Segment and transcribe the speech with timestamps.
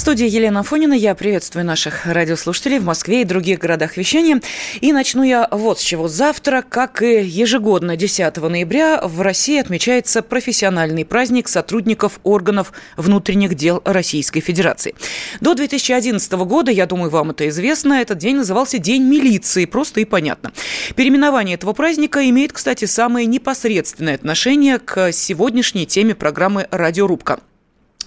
[0.00, 0.94] В студии Елена Фонина.
[0.94, 4.40] Я приветствую наших радиослушателей в Москве и других городах вещания.
[4.80, 6.08] И начну я вот с чего.
[6.08, 13.82] Завтра, как и ежегодно, 10 ноября, в России отмечается профессиональный праздник сотрудников органов внутренних дел
[13.84, 14.94] Российской Федерации.
[15.42, 19.66] До 2011 года, я думаю, вам это известно, этот день назывался День милиции.
[19.66, 20.50] Просто и понятно.
[20.96, 27.40] Переименование этого праздника имеет, кстати, самое непосредственное отношение к сегодняшней теме программы «Радиорубка».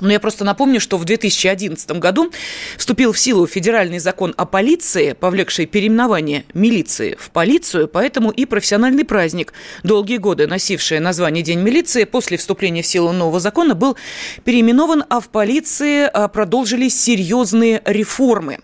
[0.01, 2.31] Но я просто напомню, что в 2011 году
[2.77, 9.05] вступил в силу федеральный закон о полиции, повлекший переименование милиции в полицию, поэтому и профессиональный
[9.05, 9.53] праздник,
[9.83, 13.95] долгие годы носивший название День милиции, после вступления в силу нового закона был
[14.43, 18.59] переименован, а в полиции а, продолжились серьезные реформы.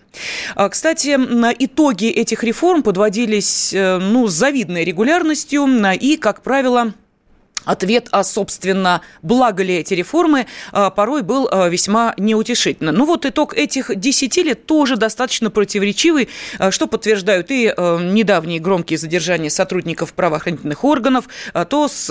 [0.56, 1.16] А, кстати,
[1.60, 6.92] итоги этих реформ подводились э, ну, с завидной регулярностью и, как правило,
[7.64, 12.94] Ответ, а, собственно, благо ли эти реформы, а, порой был а, весьма неутешительным.
[12.94, 18.98] Ну вот итог этих 10 лет тоже достаточно противоречивый, а, что подтверждают и недавние громкие
[18.98, 21.26] задержания сотрудников правоохранительных органов,
[21.68, 22.06] то с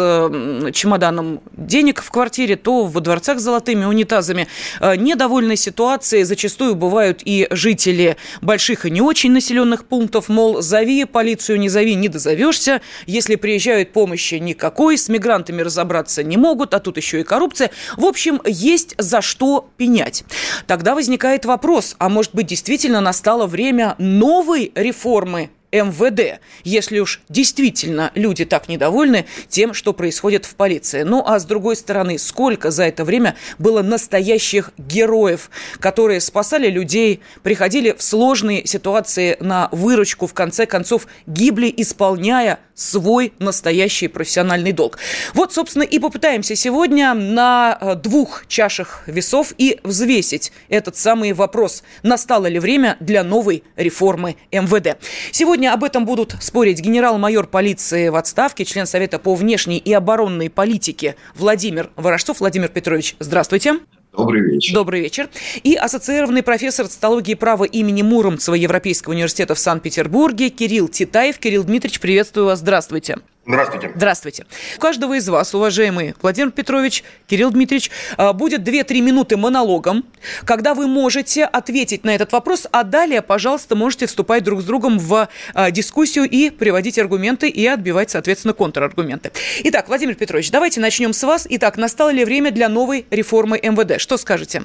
[0.73, 4.47] чемоданом денег в квартире, то во дворцах с золотыми унитазами.
[4.81, 11.59] Недовольной ситуацией зачастую бывают и жители больших и не очень населенных пунктов, мол, зови полицию,
[11.59, 16.79] не зови, не дозовешься, если приезжают помощи никакой, с мигрантами мигрантами разобраться не могут, а
[16.79, 17.71] тут еще и коррупция.
[17.97, 20.23] В общем, есть за что пенять.
[20.67, 28.11] Тогда возникает вопрос, а может быть действительно настало время новой реформы МВД, если уж действительно
[28.15, 31.03] люди так недовольны тем, что происходит в полиции.
[31.03, 37.21] Ну а с другой стороны, сколько за это время было настоящих героев, которые спасали людей,
[37.43, 44.99] приходили в сложные ситуации на выручку, в конце концов гибли, исполняя свой настоящий профессиональный долг.
[45.33, 51.83] Вот, собственно, и попытаемся сегодня на э, двух чашах весов и взвесить этот самый вопрос.
[52.03, 54.97] Настало ли время для новой реформы МВД?
[55.31, 60.49] Сегодня об этом будут спорить генерал-майор полиции в отставке, член Совета по внешней и оборонной
[60.49, 62.39] политике Владимир Ворожцов.
[62.39, 63.79] Владимир Петрович, здравствуйте.
[64.11, 64.73] Добрый вечер.
[64.73, 65.29] Добрый вечер.
[65.63, 71.37] И ассоциированный профессор социологии права имени Муромцева Европейского университета в Санкт-Петербурге Кирилл Титаев.
[71.37, 72.59] Кирилл Дмитриевич, приветствую вас.
[72.59, 73.17] Здравствуйте.
[73.49, 73.91] Здравствуйте.
[73.95, 74.45] Здравствуйте.
[74.77, 80.05] У каждого из вас, уважаемый Владимир Петрович, Кирилл Дмитриевич, а, будет 2-3 минуты монологом,
[80.45, 84.99] когда вы можете ответить на этот вопрос, а далее, пожалуйста, можете вступать друг с другом
[84.99, 89.31] в а, дискуссию и приводить аргументы и отбивать, соответственно, контраргументы.
[89.63, 91.47] Итак, Владимир Петрович, давайте начнем с вас.
[91.49, 93.98] Итак, настало ли время для новой реформы МВД?
[93.99, 94.63] Что скажете?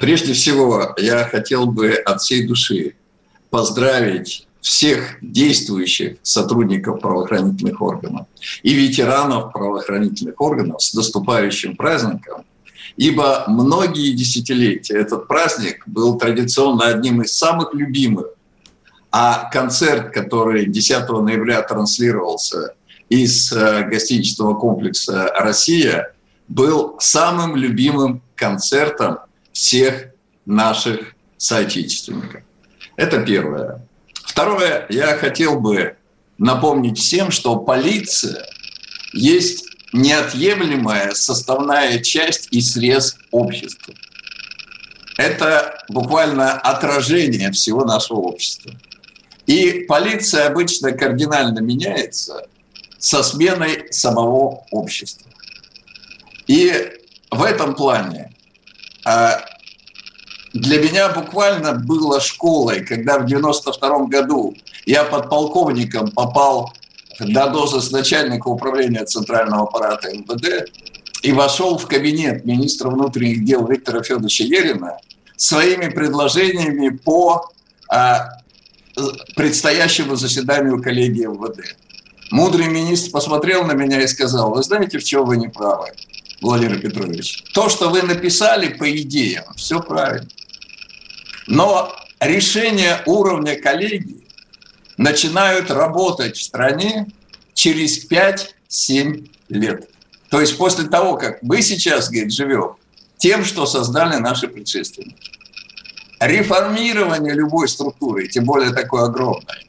[0.00, 2.96] Прежде всего, я хотел бы от всей души
[3.48, 8.26] поздравить всех действующих сотрудников правоохранительных органов
[8.62, 12.44] и ветеранов правоохранительных органов с наступающим праздником,
[12.98, 18.26] ибо многие десятилетия этот праздник был традиционно одним из самых любимых,
[19.10, 22.74] а концерт, который 10 ноября транслировался
[23.08, 26.14] из э, гостиничного комплекса «Россия»,
[26.50, 29.18] был самым любимым концертом
[29.52, 30.08] всех
[30.44, 32.42] наших соотечественников.
[32.96, 33.86] Это первое.
[34.12, 35.96] Второе, я хотел бы
[36.38, 38.44] напомнить всем, что полиция
[39.12, 43.94] есть неотъемлемая составная часть и срез общества.
[45.16, 48.72] Это буквально отражение всего нашего общества.
[49.46, 52.46] И полиция обычно кардинально меняется
[52.98, 55.29] со сменой самого общества.
[56.50, 56.72] И
[57.30, 58.32] в этом плане
[59.04, 59.40] а,
[60.52, 66.72] для меня буквально было школой, когда в 92 году я подполковником попал
[67.20, 70.68] на должность начальника управления Центрального аппарата МВД
[71.22, 74.96] и вошел в кабинет министра внутренних дел Виктора Федоровича Ерина
[75.36, 77.48] своими предложениями по
[77.88, 78.28] а,
[79.36, 81.76] предстоящему заседанию коллегии МВД.
[82.32, 85.92] Мудрый министр посмотрел на меня и сказал, вы знаете, в чем вы не правы,
[86.40, 87.42] Владимир Петрович?
[87.52, 90.28] То, что вы написали по идеям, все правильно.
[91.46, 94.24] Но решения уровня коллегии
[94.96, 97.08] начинают работать в стране
[97.54, 99.88] через 5-7 лет.
[100.30, 102.76] То есть после того, как мы сейчас, говорит, живем
[103.18, 105.30] тем, что создали наши предшественники.
[106.20, 109.66] Реформирование любой структуры, тем более такой огромной,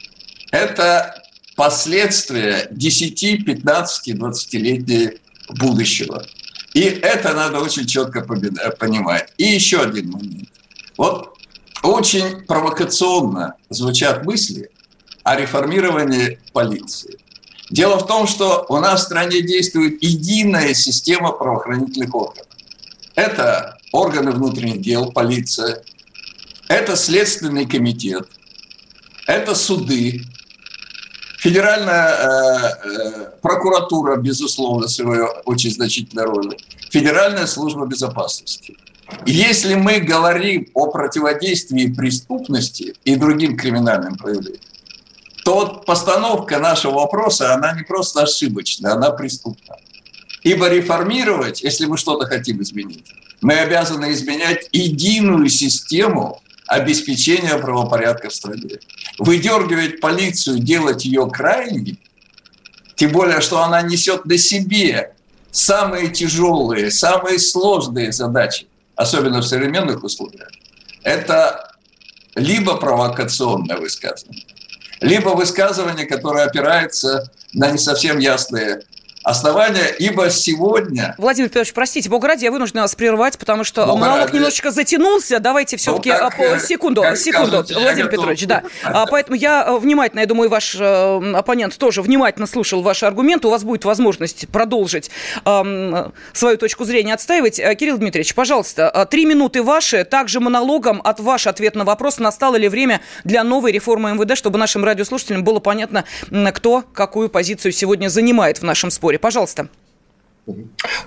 [0.51, 1.23] это
[1.55, 5.11] последствия 10, 15, 20-летнего
[5.49, 6.25] будущего.
[6.73, 9.33] И это надо очень четко понимать.
[9.37, 10.49] И еще один момент.
[10.97, 11.37] Вот
[11.83, 14.69] очень провокационно звучат мысли
[15.23, 17.17] о реформировании полиции.
[17.69, 22.47] Дело в том, что у нас в стране действует единая система правоохранительных органов.
[23.15, 25.83] Это органы внутренних дел, полиция,
[26.67, 28.27] это Следственный комитет,
[29.27, 30.21] это суды,
[31.41, 32.27] Федеральная э,
[32.83, 36.55] э, прокуратура, безусловно, свою очень значительную роль,
[36.91, 38.77] Федеральная служба безопасности.
[39.25, 44.61] Если мы говорим о противодействии преступности и другим криминальным проявлениям,
[45.43, 49.77] то вот постановка нашего вопроса, она не просто ошибочная, она преступна.
[50.43, 53.07] Ибо реформировать, если мы что-то хотим изменить,
[53.41, 56.39] мы обязаны изменять единую систему
[56.71, 58.79] обеспечения правопорядка в стране.
[59.17, 61.99] Выдергивать полицию, делать ее крайней,
[62.95, 65.13] тем более, что она несет на себе
[65.51, 70.47] самые тяжелые, самые сложные задачи, особенно в современных условиях,
[71.03, 71.75] это
[72.35, 74.45] либо провокационное высказывание,
[75.01, 78.83] либо высказывание, которое опирается на не совсем ясные
[79.23, 81.15] основания, ибо сегодня...
[81.17, 84.35] Владимир Петрович, простите, бог ради, я вынуждена вас прервать, потому что бог монолог ради.
[84.35, 85.39] немножечко затянулся.
[85.39, 88.63] Давайте все-таки ну, а, секунду, как секунду, скажете, Владимир Петрович, да.
[88.83, 93.47] А, поэтому я э, внимательно, я думаю, ваш э, оппонент тоже внимательно слушал ваши аргументы.
[93.47, 95.11] У вас будет возможность продолжить
[95.45, 97.59] э, свою точку зрения отстаивать.
[97.59, 102.55] Э, Кирилл Дмитриевич, пожалуйста, три минуты ваши, также монологом от ваш ответ на вопрос, настало
[102.55, 106.05] ли время для новой реформы МВД, чтобы нашим радиослушателям было понятно,
[106.53, 109.19] кто какую позицию сегодня занимает в нашем споре разговоре.
[109.19, 109.67] Пожалуйста.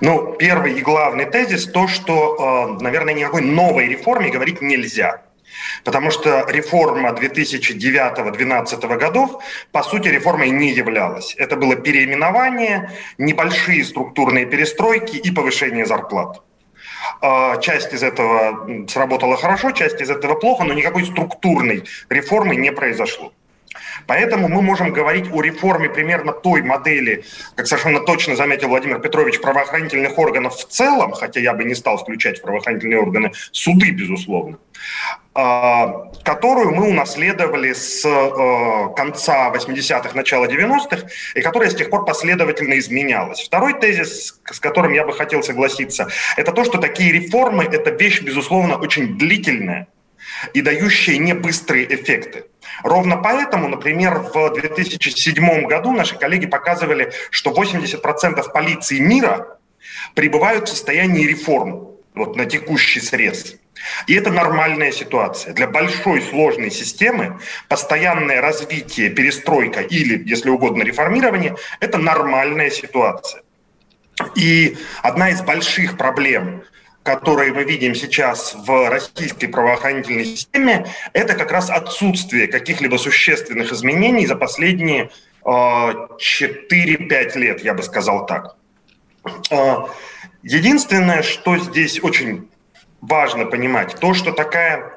[0.00, 5.22] Ну, первый и главный тезис то, что, э, наверное, никакой новой реформе говорить нельзя.
[5.84, 9.42] Потому что реформа 2009-2012 годов,
[9.72, 11.34] по сути, реформой не являлась.
[11.38, 16.42] Это было переименование, небольшие структурные перестройки и повышение зарплат.
[17.22, 22.72] Э, часть из этого сработала хорошо, часть из этого плохо, но никакой структурной реформы не
[22.72, 23.32] произошло.
[24.06, 27.24] Поэтому мы можем говорить о реформе примерно той модели,
[27.56, 31.98] как совершенно точно заметил Владимир Петрович, правоохранительных органов в целом, хотя я бы не стал
[31.98, 34.58] включать в правоохранительные органы суды, безусловно,
[35.34, 42.04] а, которую мы унаследовали с э, конца 80-х, начала 90-х, и которая с тех пор
[42.04, 43.42] последовательно изменялась.
[43.42, 48.22] Второй тезис, с которым я бы хотел согласиться, это то, что такие реформы– это вещь,
[48.22, 49.88] безусловно, очень длительная
[50.52, 52.44] и дающая не быстрые эффекты.
[52.82, 59.58] Ровно поэтому, например, в 2007 году наши коллеги показывали, что 80% полиции мира
[60.14, 63.56] пребывают в состоянии реформ вот, на текущий срез.
[64.06, 65.52] И это нормальная ситуация.
[65.52, 73.42] Для большой сложной системы постоянное развитие, перестройка или, если угодно, реформирование– это нормальная ситуация.
[74.36, 76.62] И одна из больших проблем
[77.04, 84.26] которые мы видим сейчас в российской правоохранительной системе, это как раз отсутствие каких-либо существенных изменений
[84.26, 85.10] за последние
[85.44, 86.16] 4-5
[86.70, 88.56] э, лет, я бы сказал так.
[89.50, 89.76] Э,
[90.42, 92.48] единственное, что здесь очень
[93.02, 94.90] важно понимать, то, что такая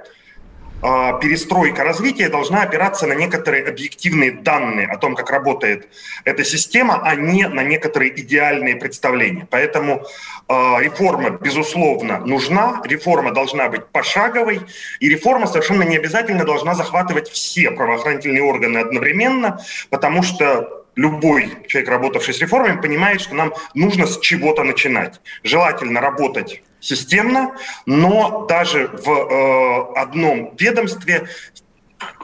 [0.81, 5.87] перестройка развития должна опираться на некоторые объективные данные о том, как работает
[6.23, 9.47] эта система, а не на некоторые идеальные представления.
[9.49, 10.03] Поэтому
[10.47, 14.61] э, реформа, безусловно, нужна, реформа должна быть пошаговой,
[14.99, 21.89] и реформа совершенно не обязательно должна захватывать все правоохранительные органы одновременно, потому что любой человек,
[21.89, 25.21] работавший с реформами, понимает, что нам нужно с чего-то начинать.
[25.43, 31.29] Желательно работать системно, но даже в э, одном ведомстве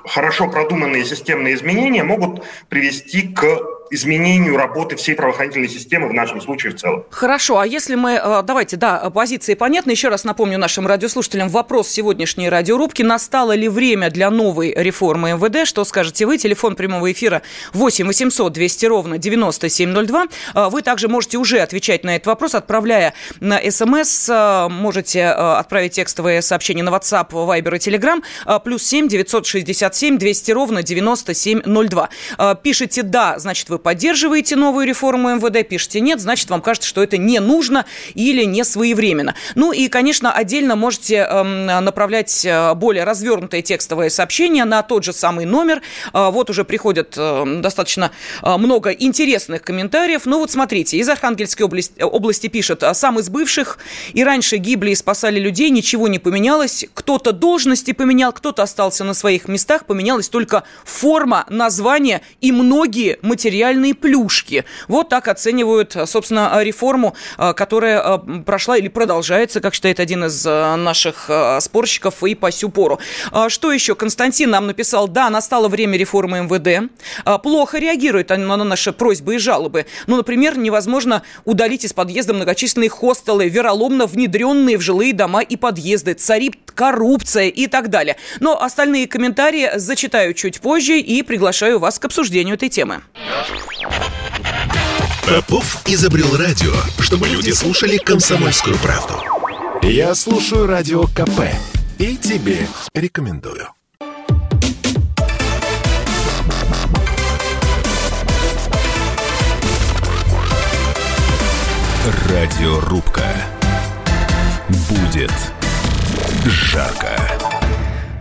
[0.06, 3.44] хорошо продуманные системные изменения могут привести к
[3.94, 7.06] изменению работы всей правоохранительной системы, в нашем случае в целом.
[7.10, 9.92] Хорошо, а если мы, э, давайте, да, позиции понятны.
[9.92, 13.04] Еще раз напомню нашим радиослушателям вопрос сегодняшней радиорубки.
[13.04, 15.68] Настало ли время для новой реформы МВД?
[15.68, 16.38] Что скажете вы?
[16.38, 17.44] Телефон прямого эфира
[17.74, 20.28] 8 800 200 ровно 9702.
[20.56, 24.30] Э, вы также можете уже отвечать на этот вопрос, отправляя на СМС.
[24.30, 28.60] Э, можете отправить текстовые сообщения на WhatsApp, Viber и Telegram.
[28.64, 29.08] Плюс 7
[29.94, 32.10] 967 200 ровно 9702.
[32.64, 37.18] Пишите «да», значит, вы поддерживаете новую реформу МВД, пишете нет, значит, вам кажется, что это
[37.18, 37.86] не нужно
[38.16, 39.36] или не своевременно.
[39.56, 45.14] Ну и, конечно, отдельно можете эм, направлять э, более развернутые текстовые сообщения на тот же
[45.14, 45.82] самый номер.
[46.14, 50.26] Э, вот уже приходят э, достаточно э, много интересных комментариев.
[50.26, 53.78] Ну вот смотрите, из Архангельской области, области пишет, сам из бывших
[54.14, 56.86] и раньше гибли и спасали людей, ничего не поменялось.
[56.94, 59.83] Кто-то должности поменял, кто-то остался на своих местах.
[59.84, 64.66] Областях поменялась только форма, название и многие материальные плюшки.
[64.88, 72.24] Вот так оценивают, собственно, реформу, которая прошла или продолжается, как считает один из наших спорщиков,
[72.24, 73.00] и по сю пору.
[73.50, 73.96] Что еще?
[73.96, 76.92] Константин нам написал, да, настало время реформы МВД.
[77.44, 79.86] Плохо реагирует на наши просьбы и жалобы.
[80.08, 86.14] Ну, например, невозможно удалить из подъезда многочисленные хостелы, вероломно внедренные в жилые дома и подъезды,
[86.14, 88.16] царит коррупция и так далее.
[88.40, 93.02] Но остальные комментарии зачитаю чуть позже и приглашаю вас к обсуждению этой темы.
[95.28, 99.16] Попов изобрел радио, чтобы люди слушали комсомольскую правду.
[99.82, 101.42] Я слушаю радио КП
[101.98, 103.70] и тебе рекомендую.
[112.30, 113.24] Радиорубка.
[114.90, 115.32] Будет
[116.46, 117.18] жарко.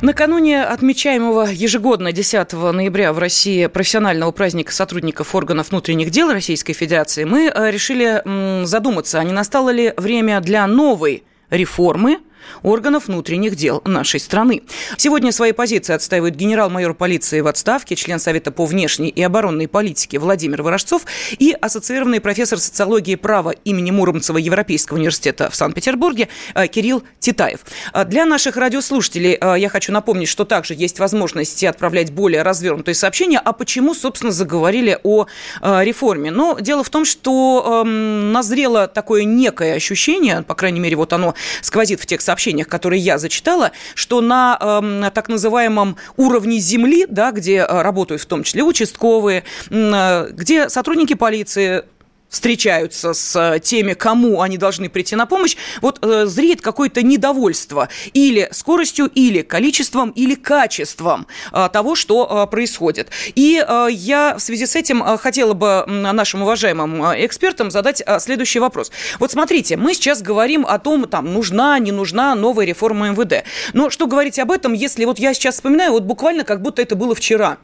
[0.02, 7.22] Накануне отмечаемого ежегодно 10 ноября в России профессионального праздника сотрудников органов внутренних дел Российской Федерации
[7.22, 8.20] мы э, решили
[8.66, 12.18] задуматься, а не настало ли время для новой реформы–
[12.62, 14.62] органов внутренних дел нашей страны.
[14.96, 20.18] Сегодня свои позиции отстаивает генерал-майор полиции в отставке, член Совета по внешней и оборонной политике
[20.18, 21.02] Владимир Ворожцов
[21.38, 27.60] и ассоциированный профессор социологии права имени Муромцева Европейского университета в Санкт-Петербурге э, Кирилл Титаев.
[27.92, 32.94] Э, для наших радиослушателей э, я хочу напомнить, что также есть возможность отправлять более развернутые
[32.94, 35.26] сообщения, а почему, собственно, заговорили о
[35.62, 36.30] реформе.
[36.30, 41.34] Но дело в том, что эм, назрело такое некое ощущение, по крайней мере, вот оно
[41.60, 47.30] сквозит в тех сообщениях, которые я зачитала, что на э, так называемом уровне земли, да,
[47.30, 51.84] где э, работают в том числе участковые, э, где сотрудники полиции
[52.32, 57.90] встречаются с э, теми, кому они должны прийти на помощь, вот э, зреет какое-то недовольство
[58.14, 63.10] или скоростью, или количеством, или качеством э, того, что э, происходит.
[63.34, 68.02] И э, я в связи с этим э, хотела бы нашим уважаемым э, экспертам задать
[68.20, 68.90] следующий вопрос.
[69.18, 73.44] Вот смотрите, мы сейчас говорим о том, там, нужна, не нужна новая реформа МВД.
[73.74, 76.96] Но что говорить об этом, если вот я сейчас вспоминаю, вот буквально как будто это
[76.96, 77.58] было вчера,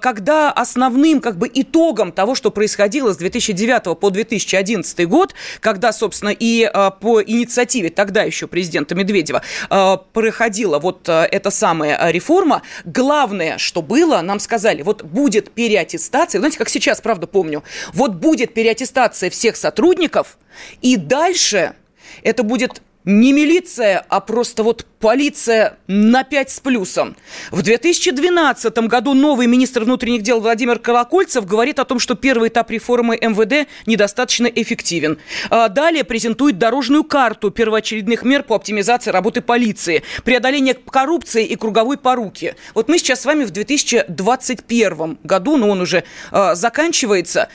[0.00, 6.30] когда основным как бы итогом того, что происходило с 2009 по 2011 год, когда, собственно,
[6.30, 12.62] и а, по инициативе тогда еще президента Медведева а, проходила вот а, эта самая реформа,
[12.84, 18.54] главное, что было, нам сказали, вот будет переаттестация, знаете, как сейчас, правда, помню, вот будет
[18.54, 20.38] переаттестация всех сотрудников,
[20.82, 21.74] и дальше
[22.22, 27.14] это будет не милиция, а просто вот полиция на 5 с плюсом.
[27.50, 32.70] В 2012 году новый министр внутренних дел Владимир Колокольцев говорит о том, что первый этап
[32.70, 35.18] реформы МВД недостаточно эффективен.
[35.50, 41.98] А далее презентует дорожную карту первоочередных мер по оптимизации работы полиции, преодоление коррупции и круговой
[41.98, 42.56] поруки.
[42.72, 47.50] Вот мы сейчас с вами в 2021 году, но он уже э, заканчивается.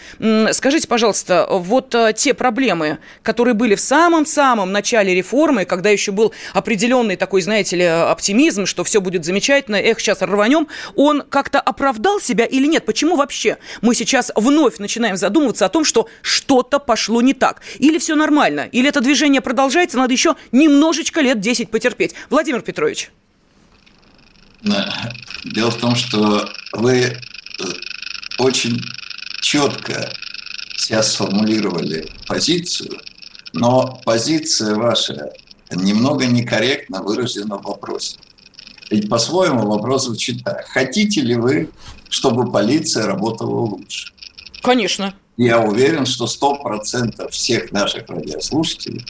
[0.51, 6.33] Скажите, пожалуйста, вот э, те проблемы, которые были в самом-самом начале реформы, когда еще был
[6.53, 12.19] определенный такой знаете ли, оптимизм, что все будет замечательно, эх, сейчас рванем, он как-то оправдал
[12.19, 12.85] себя или нет?
[12.85, 17.61] Почему вообще мы сейчас вновь начинаем задумываться о том, что что-то пошло не так?
[17.79, 18.67] Или все нормально?
[18.71, 22.13] Или это движение продолжается, надо еще немножечко лет 10 потерпеть?
[22.29, 23.11] Владимир Петрович.
[25.45, 27.17] Дело в том, что вы э,
[28.37, 28.81] очень
[29.41, 30.11] четко
[30.75, 32.99] сейчас сформулировали позицию,
[33.53, 35.31] но позиция ваша
[35.71, 38.17] немного некорректно выражено в вопросе.
[38.89, 40.65] Ведь по-своему вопрос звучит так.
[40.67, 41.69] Хотите ли вы,
[42.09, 44.11] чтобы полиция работала лучше?
[44.61, 45.13] Конечно.
[45.37, 49.05] Я уверен, что 100% всех наших радиослушателей,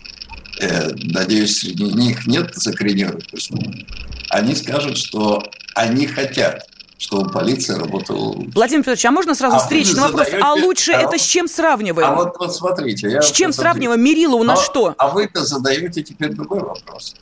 [0.61, 3.97] э, надеюсь, среди них нет закоренелых преступников,
[4.29, 5.41] они скажут, что
[5.75, 6.67] они хотят
[6.99, 8.51] чтобы полиция работала лучше.
[8.53, 10.25] Владимир Петрович, а можно сразу а встречный вопрос?
[10.25, 10.45] Задаете...
[10.45, 12.09] А лучше а это с чем сравниваем?
[12.09, 13.09] А вот, вот смотрите.
[13.09, 14.03] Я с чем сравниваем?
[14.03, 14.95] Мерила у нас а, что?
[14.97, 17.15] А вы-то задаете теперь другой вопрос.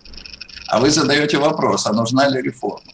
[0.67, 2.91] А вы задаете вопрос, а нужна ли реформа?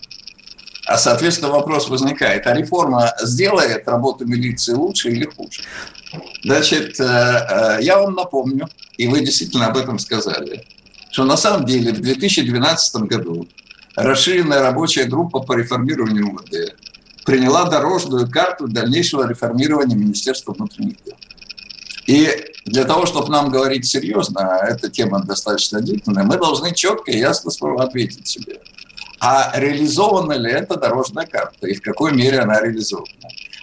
[0.85, 5.63] А, соответственно, вопрос возникает, а реформа сделает работу милиции лучше или хуже?
[6.43, 10.65] Значит, э, э, я вам напомню, и вы действительно об этом сказали,
[11.11, 13.47] что на самом деле в 2012 году
[13.95, 16.75] расширенная рабочая группа по реформированию МВД
[17.25, 21.15] приняла дорожную карту дальнейшего реформирования Министерства внутренних дел.
[22.05, 22.29] И
[22.65, 27.17] для того, чтобы нам говорить серьезно, а эта тема достаточно длительная, мы должны четко и
[27.17, 28.59] ясно ответить себе,
[29.19, 33.07] а реализована ли эта дорожная карта и в какой мере она реализована.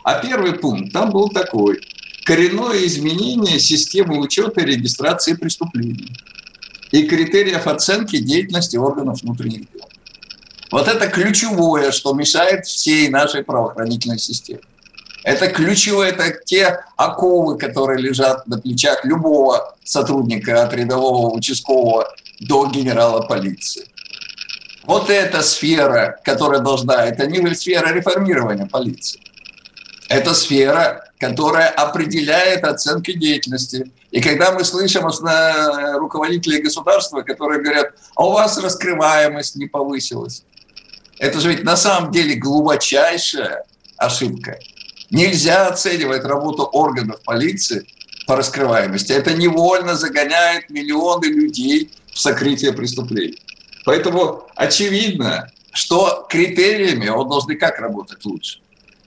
[0.05, 1.81] А первый пункт там был такой–
[2.25, 6.13] коренное изменение системы учета и регистрации преступлений
[6.93, 9.90] и критериев оценки деятельности органов внутренних дел.
[10.71, 14.61] Вот это ключевое, что мешает всей нашей правоохранительной системе.
[15.25, 22.09] Это ключевое, это те оковы, которые лежат на плечах любого сотрудника от рядового участкового
[22.41, 23.85] до генерала полиции.
[24.85, 29.21] Вот эта сфера, которая должна, это не сфера реформирования полиции.
[30.09, 33.93] Это сфера, которая определяет оценки деятельности.
[34.11, 35.03] И когда мы слышим
[35.99, 40.45] руководителей государства, которые говорят, а у вас раскрываемость не повысилась,
[41.21, 43.65] это же ведь на самом деле глубочайшая
[43.99, 44.59] ошибка.
[45.11, 47.87] Нельзя оценивать работу органов полиции
[48.27, 49.13] по раскрываемости.
[49.13, 53.39] Это невольно загоняет миллионы людей в сокрытие преступлений.
[53.85, 58.61] Поэтому очевидно, что критериями он должны как работать лучше.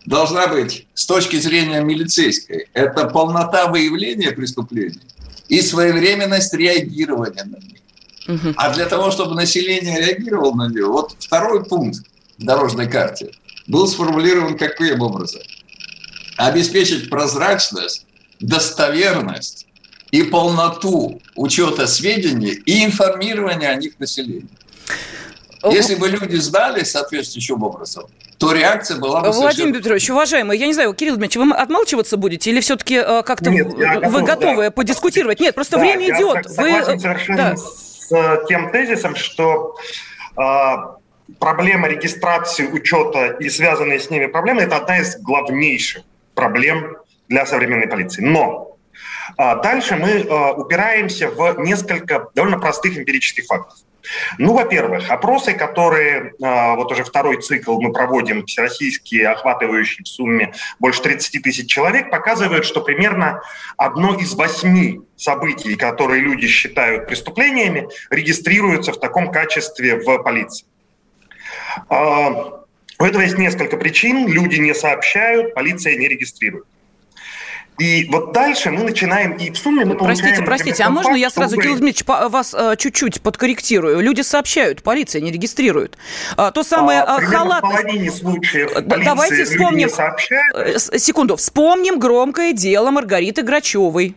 [0.06, 5.02] Должна быть с точки зрения милицейской, это полнота выявления преступлений
[5.48, 7.80] и своевременность реагирования на них.
[8.28, 8.54] Угу.
[8.56, 12.00] А для того, чтобы население реагировало на нее, вот второй пункт
[12.38, 13.32] в дорожной карте
[13.68, 15.42] был сформулирован каким образом?
[16.38, 18.06] Обеспечить прозрачность,
[18.40, 19.68] достоверность
[20.12, 24.50] и полноту учета сведений и информирования о них населению.
[25.72, 28.06] Если бы люди знали соответствующим образом,
[28.38, 29.74] то реакция была бы Владимир совершенно...
[29.74, 33.68] Петрович, уважаемый, я не знаю, Кирилл Дмитриевич, вы отмалчиваться будете или все-таки э, как-то Нет,
[33.74, 34.72] вы готовы да.
[34.72, 35.40] подискутировать?
[35.40, 36.46] Нет, просто да, время идет.
[36.48, 37.00] Вы...
[37.00, 37.56] совершенно да.
[37.56, 39.76] с э, тем тезисом, что
[40.38, 40.76] э,
[41.40, 46.04] проблема регистрации, учета и связанные с ними проблемы– это одна из главнейших
[46.36, 48.24] проблем для современной полиции.
[48.24, 48.78] Но
[49.38, 50.22] э, дальше мы
[50.54, 53.78] упираемся в несколько довольно простых эмпирических фактов.
[54.38, 60.54] Ну, во-первых, опросы, которые а, вот уже второй цикл мы проводим, всероссийские, охватывающие в сумме
[60.80, 63.42] больше 30 тысяч человек, показывают, что примерно
[63.78, 70.66] одно из восьми событий, которые люди считают преступлениями, регистрируются в таком качестве в полиции.
[71.90, 72.64] А,
[73.00, 74.28] у этого есть несколько причин.
[74.28, 76.66] Люди не сообщают, полиция не регистрирует.
[77.80, 81.58] И вот дальше мы начинаем, и в сумме мы Простите, простите, а можно я сразу,
[81.58, 84.00] Кирилл Дмитриевич, вас а, чуть-чуть подкорректирую?
[84.00, 85.98] Люди сообщают, полиция не регистрирует.
[86.38, 87.80] А, то самое а, халатность...
[87.80, 89.90] в половине случаев Давайте вспомним...
[90.54, 94.16] Э, секунду, вспомним громкое дело Маргариты Грачевой.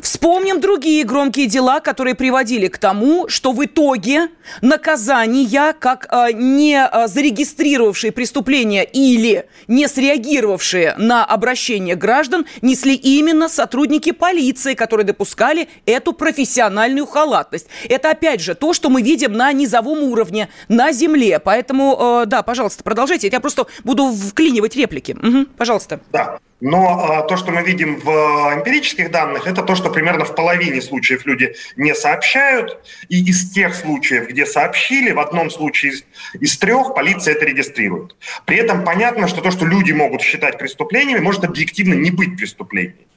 [0.00, 4.28] Вспомним другие громкие дела, которые приводили к тому, что в итоге
[4.62, 13.48] наказания, как э, не э, зарегистрировавшие преступления или не среагировавшие на обращение граждан, несли именно
[13.48, 17.66] сотрудники полиции, которые допускали эту профессиональную халатность.
[17.88, 21.38] Это опять же то, что мы видим на низовом уровне, на земле.
[21.38, 23.28] Поэтому, э, да, пожалуйста, продолжайте.
[23.28, 25.12] Я просто буду вклинивать реплики.
[25.12, 26.00] Угу, пожалуйста.
[26.12, 26.38] Да.
[26.64, 30.36] Но э, то, что мы видим в э, эмпирических данных, это то, что примерно в
[30.36, 32.78] половине случаев люди не сообщают.
[33.08, 35.94] И из тех случаев, где сообщили, в одном случае
[36.34, 38.14] из, трех полиция это регистрирует.
[38.44, 43.08] При этом понятно, что то, что люди могут считать преступлениями, может объективно не быть преступлением.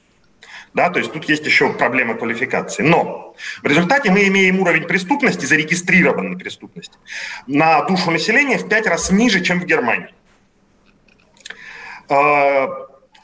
[0.74, 2.82] Да, то есть тут есть еще проблема квалификации.
[2.82, 6.98] Но в результате мы имеем уровень преступности, зарегистрированной преступности,
[7.46, 10.12] на душу населения в пять раз ниже, чем в Германии.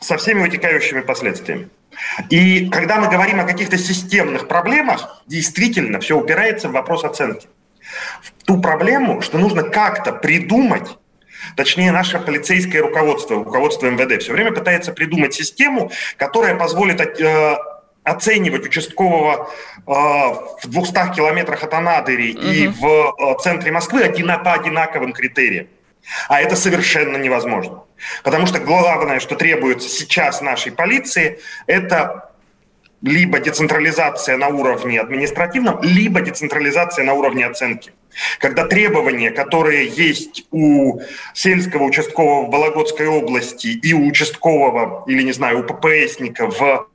[0.03, 1.69] Со всеми вытекающими последствиями.
[2.31, 7.49] И когда мы говорим о каких-то системных проблемах, действительно все упирается в вопрос оценки.
[8.23, 10.89] В ту проблему, что нужно как-то придумать,
[11.57, 17.57] точнее наше полицейское руководство, руководство МВД все время пытается придумать систему, которая позволит э,
[18.05, 22.43] оценивать участкового э, в 200 километрах от Анадыри угу.
[22.43, 24.01] и в э, центре Москвы
[24.45, 25.69] по одинаковым критериям.
[26.29, 27.85] А это совершенно невозможно.
[28.23, 32.31] Потому что главное, что требуется сейчас нашей полиции, это
[33.03, 37.93] либо децентрализация на уровне административном, либо децентрализация на уровне оценки.
[38.39, 41.01] Когда требования, которые есть у
[41.35, 46.89] сельского участкового в Вологодской области и у участкового, или, не знаю, у ППСника в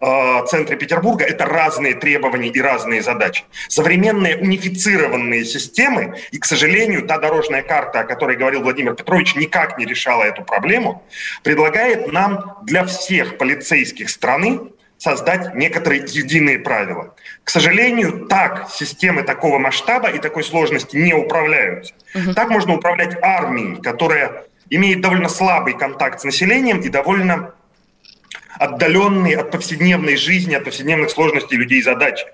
[0.00, 3.44] э, центре Петербурга, это разные требования и разные задачи.
[3.68, 9.78] Современные унифицированные системы, и, к сожалению, та дорожная карта, о которой говорил Владимир Петрович, никак
[9.78, 11.02] не решала эту проблему,
[11.42, 14.60] предлагает нам для всех полицейских страны
[15.00, 17.14] создать некоторые единые правила.
[17.42, 21.94] К сожалению, так системы такого масштаба и такой сложности не управляются.
[22.14, 22.34] Угу.
[22.34, 27.54] Так можно управлять армией, которая имеет довольно слабый контакт с населением и довольно
[28.58, 32.26] отдаленные от повседневной жизни, от повседневных сложностей людей задачи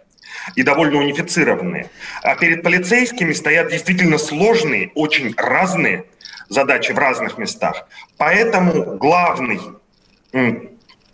[0.57, 1.89] и довольно унифицированные.
[2.25, 6.05] А перед полицейскими стоят действительно сложные, очень разные
[6.49, 7.87] задачи в разных местах.
[8.17, 9.61] Поэтому главный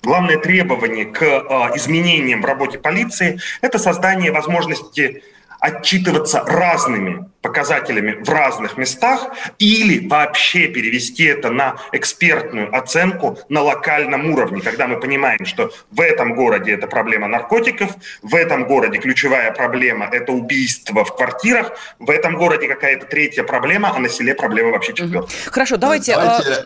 [0.03, 5.23] Главное требование к а, изменениям в работе полиции– это создание возможности
[5.63, 9.29] отчитываться разными показателями в разных местах
[9.61, 16.01] или вообще перевести это на экспертную оценку на локальном уровне, когда мы понимаем, что в
[16.01, 22.11] этом городе это проблема наркотиков, в этом городе ключевая проблема– это убийство в квартирах, в
[22.11, 25.31] этом городе какая-то третья проблема, а на селе проблема вообще четвертая.
[25.47, 26.65] Хорошо, давайте, давайте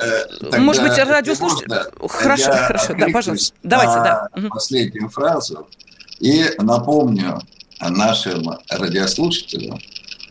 [0.53, 1.69] э, может быть, радиослушатели...
[2.09, 3.55] Хорошо, хорошо, да, пожалуйста.
[3.63, 4.29] Давайте, да.
[4.49, 5.69] Последнюю фразу
[6.19, 7.41] и напомню
[7.81, 9.79] нашим радиослушателям,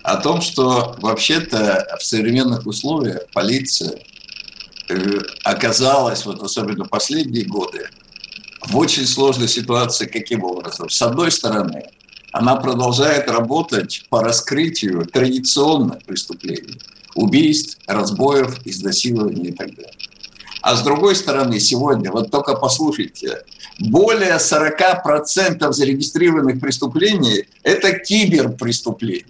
[0.04, 4.00] о том, что вообще-то в современных условиях полиция
[4.88, 7.90] э, оказалась, вот особенно последние годы,
[8.68, 10.06] в очень сложной ситуации.
[10.06, 10.90] Каким образом?
[10.90, 11.86] С одной стороны,
[12.32, 16.80] она продолжает работать по раскрытию традиционных преступлений,
[17.16, 19.94] убийств, разбоев, изнасилований и так далее.
[20.66, 23.44] А с другой стороны, сегодня, вот только послушайте,
[23.80, 29.28] более 40% зарегистрированных преступлений– это киберпреступления.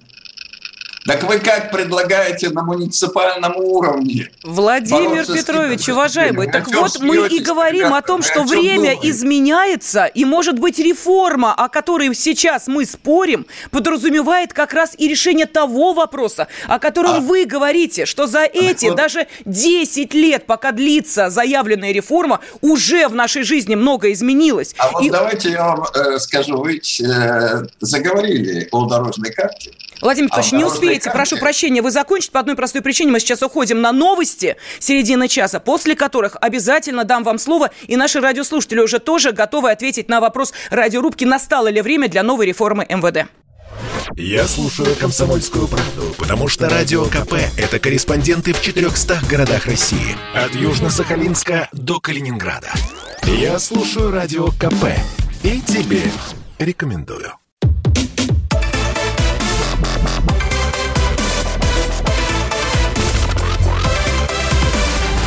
[1.05, 4.27] Так вы как предлагаете на муниципальном уровне?
[4.43, 10.57] Владимир Петрович, уважаемый, так вот мы и говорим о том, что время изменяется, и может
[10.57, 16.79] быть реформа, о которой сейчас мы спорим, подразумевает как раз и решение того вопроса, о
[16.79, 17.19] котором а...
[17.19, 18.95] вы говорите, что за эти вот...
[18.95, 24.73] даже 10 лет, пока длится заявленная реформа, уже в нашей жизни много изменилось.
[24.79, 25.11] А вот и...
[25.11, 29.71] давайте я вам э, скажу, вы э, заговорили о дорожной карте.
[30.01, 33.11] Владимир Петрович, а не успеете, прошу прощения, вы закончите по одной простой причине.
[33.11, 38.19] Мы сейчас уходим на новости середины часа, после которых обязательно дам вам слово, и наши
[38.19, 43.29] радиослушатели уже тоже готовы ответить на вопрос радиорубки, настало ли время для новой реформы МВД.
[44.15, 50.15] Я слушаю «Комсомольскую правду», потому что «Радио КП»— это корреспонденты в 400 городах России.
[50.33, 52.71] От Южно-Сахалинска до Калининграда.
[53.23, 54.85] Я слушаю «Радио КП»
[55.43, 56.01] и тебе
[56.59, 57.33] рекомендую.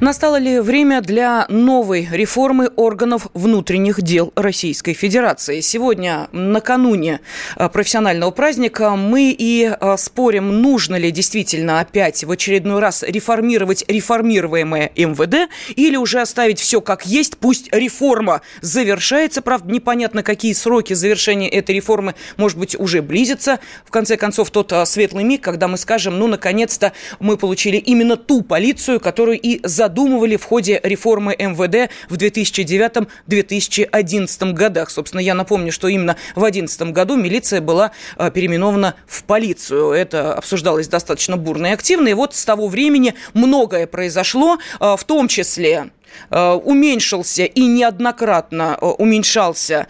[0.00, 5.60] Настало ли время для новой реформы органов внутренних дел Российской Федерации?
[5.60, 7.20] Сегодня, накануне
[7.56, 13.84] э, профессионального праздника, мы и э, спорим, нужно ли действительно опять в очередной раз реформировать
[13.88, 19.42] реформируемое МВД или уже оставить все как есть, пусть реформа завершается.
[19.42, 23.60] Правда, непонятно, какие сроки завершения этой реформы, может быть, уже близятся.
[23.84, 28.16] В конце концов, тот э, светлый миг, когда мы скажем, ну, наконец-то мы получили именно
[28.16, 34.90] ту полицию, которую и задумали задумывали в ходе реформы МВД в 2009-2011 годах.
[34.90, 39.90] Собственно, я напомню, что именно в 2011 году милиция была а, переименована в полицию.
[39.90, 42.06] Это обсуждалось достаточно бурно и активно.
[42.06, 45.90] И вот с того времени многое произошло, а, в том числе
[46.30, 49.86] уменьшился и неоднократно уменьшался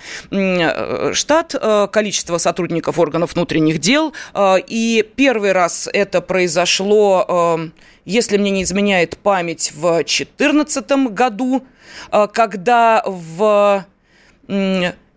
[1.13, 1.55] штат,
[1.93, 4.15] количество сотрудников органов внутренних дел.
[4.67, 7.71] И первый раз это произошло
[8.05, 11.65] если мне не изменяет память, в 2014 году,
[12.11, 13.85] э, когда в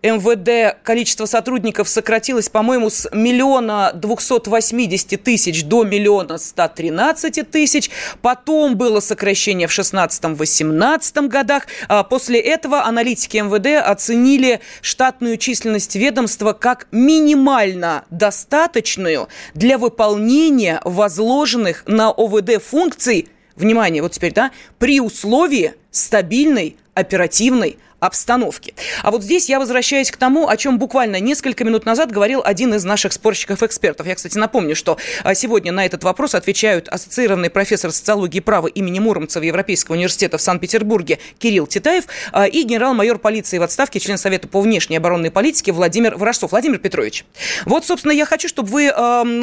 [0.04, 7.90] МВД количество сотрудников сократилось, по-моему, с миллиона двухсот восьмидесяти тысяч до миллиона ста тринадцати тысяч.
[8.20, 11.66] Потом было сокращение в шестнадцатом-восемнадцатом годах.
[11.88, 21.84] А после этого аналитики МВД оценили штатную численность ведомства как минимально достаточную для выполнения возложенных
[21.86, 28.74] на ОВД функций, внимание, вот теперь, да, при условии стабильной оперативной обстановки.
[29.02, 32.74] А вот здесь я возвращаюсь к тому, о чем буквально несколько минут назад говорил один
[32.74, 34.06] из наших спорщиков-экспертов.
[34.06, 38.66] Я, кстати, напомню, что а, сегодня на этот вопрос отвечают ассоциированный профессор социологии и права
[38.66, 44.18] имени Муромцева Европейского университета в Санкт-Петербурге Кирилл Титаев а, и генерал-майор полиции в отставке, член
[44.18, 46.52] Совета по внешней оборонной политике Владимир Ворожцов.
[46.52, 47.24] Владимир Петрович,
[47.64, 48.88] вот, собственно, я хочу, чтобы вы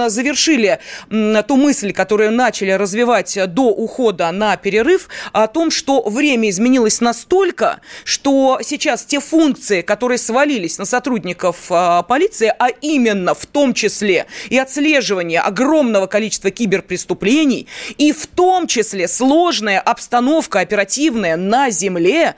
[0.10, 7.02] завершили ту мысль, которую начали развивать до ухода на перерыв, о том, что время изменилось
[7.02, 13.74] настолько, что сейчас те функции, которые свалились на сотрудников э, полиции, а именно в том
[13.74, 22.36] числе и отслеживание огромного количества киберпреступлений, и в том числе сложная обстановка оперативная на земле,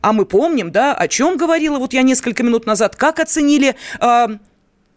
[0.00, 4.26] а мы помним, да, о чем говорила вот я несколько минут назад, как оценили э,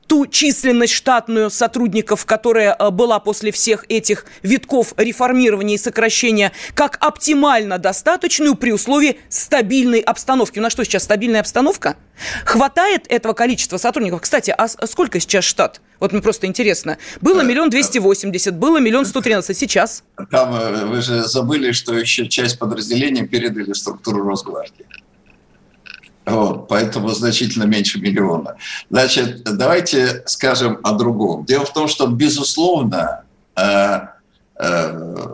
[0.08, 6.98] ту численность штатную сотрудников, которая э, была после всех этих витков реформирования и сокращения, как
[7.02, 10.60] оптимально достаточную при условии стабильной обстановки.
[10.60, 11.98] У нас что сейчас, стабильная обстановка?
[12.46, 14.22] Хватает этого количества сотрудников?
[14.22, 15.82] Кстати, а сколько сейчас штат?
[16.00, 16.98] Вот мне просто интересно.
[17.22, 19.58] Было э, миллион двести восемьдесят, было миллион сто тринадцать.
[19.58, 20.04] Сейчас?
[20.32, 24.86] Там э, вы же забыли, что еще часть подразделений передали в структуру Росгвардии.
[26.26, 28.56] Вот, поэтому значительно меньше миллиона.
[28.90, 31.46] Значит, давайте скажем о другом.
[31.46, 33.24] Дело в том, что, безусловно,
[33.56, 34.00] э,
[34.60, 35.28] э,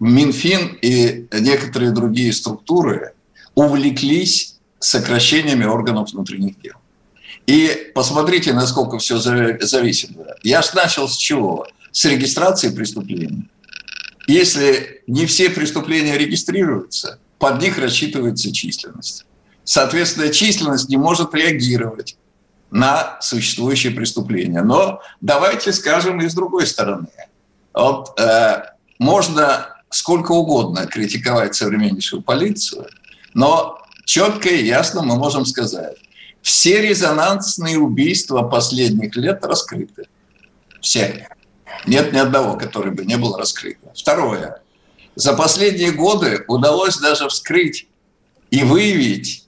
[0.00, 3.12] Минфин и некоторые другие структуры
[3.54, 6.76] увлеклись сокращениями органов внутренних дел.
[7.46, 10.24] И посмотрите, насколько все зависимо.
[10.42, 11.66] Я же начал с чего?
[11.92, 13.50] С регистрации преступлений.
[14.26, 19.26] Если не все преступления регистрируются, под них рассчитывается численность.
[19.70, 22.16] Соответственно, численность не может реагировать
[22.72, 24.62] на существующие преступления.
[24.62, 27.06] Но давайте скажем и с другой стороны.
[27.72, 28.64] Вот, э,
[28.98, 32.88] можно сколько угодно критиковать современнейшую полицию,
[33.32, 35.98] но четко и ясно мы можем сказать,
[36.42, 40.08] все резонансные убийства последних лет раскрыты.
[40.80, 41.28] Все.
[41.86, 43.78] Нет ни одного, который бы не был раскрыт.
[43.94, 44.62] Второе.
[45.14, 47.86] За последние годы удалось даже вскрыть
[48.50, 49.46] и выявить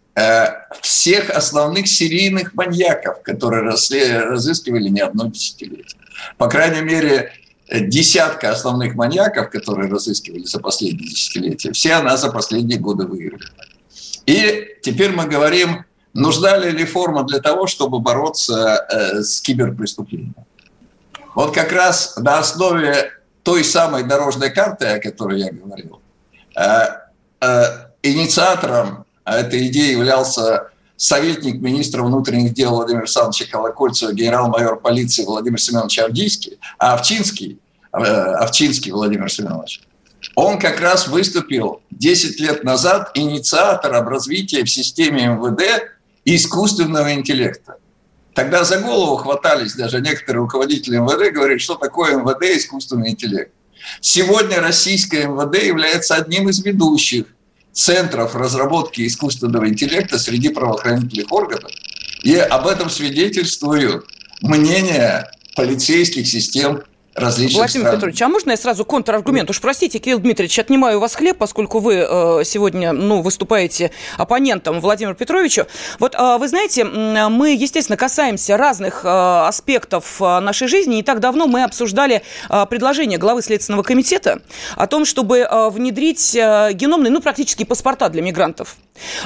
[0.83, 5.98] всех основных серийных маньяков, которые разыскивали не одно десятилетие.
[6.37, 7.33] По крайней мере,
[7.81, 13.51] десятка основных маньяков, которые разыскивали за последние десятилетия, все она за последние годы выявлена.
[14.27, 20.35] И теперь мы говорим, нужна ли реформа для того, чтобы бороться э, с киберпреступлением.
[21.35, 26.01] Вот как раз на основе той самой дорожной карты, о которой я говорил,
[26.57, 26.62] э,
[27.40, 27.64] э,
[28.03, 35.99] инициатором этой идеи являлся советник министра внутренних дел Владимира Александровича Колокольцева, генерал-майор полиции Владимир Семенович
[35.99, 37.59] Авдийский, а Овчинский,
[37.91, 39.83] Овчинский Владимир Семенович,
[40.37, 45.91] он как раз выступил 10 лет назад инициатором развития в системе МВД
[46.25, 47.77] искусственного интеллекта.
[48.35, 53.53] Тогда за голову хватались даже некоторые руководители МВД, говорят, что такое МВД искусственный интеллект.
[54.01, 57.27] Сегодня российское МВД является одним из ведущих
[57.73, 61.71] центров разработки искусственного интеллекта среди правоохранительных органов.
[62.23, 64.07] И об этом свидетельствуют
[64.41, 66.83] мнения полицейских систем
[67.14, 67.96] различных Владимир стран.
[67.96, 69.51] Петрович, а можно я сразу контраргумент?
[69.51, 74.81] Уж простите, Кирилл Дмитриевич, отнимаю у вас хлеб, поскольку вы э, сегодня ну, выступаете оппонентом
[74.81, 75.66] Владимиру Петровичу.
[75.98, 80.96] Вот э, вы знаете, мы, естественно, касаемся разных э, аспектов э, нашей жизни.
[80.96, 84.40] Не так давно мы обсуждали э, предложение главы Следственного комитета
[84.77, 88.77] о том, чтобы э, внедрить геномные, ну, практически паспорта для мигрантов.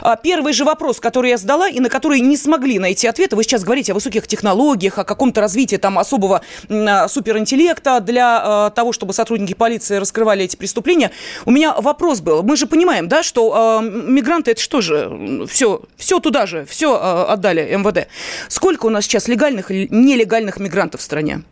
[0.02, 3.42] А первый же вопрос, который я задала, и на который не смогли найти ответа, вы
[3.42, 8.92] сейчас говорите о высоких технологиях, о каком-то развитии там особого а, суперинтеллекта для а, того,
[8.92, 11.10] чтобы сотрудники полиции раскрывали эти преступления.
[11.44, 12.42] У меня вопрос был.
[12.42, 15.46] Мы же понимаем, да, что мигранты это что же?
[15.48, 16.94] Все, все туда же, все
[17.28, 18.08] отдали МВД.
[18.48, 21.42] Сколько у нас сейчас легальных или нелегальных мигрантов в стране?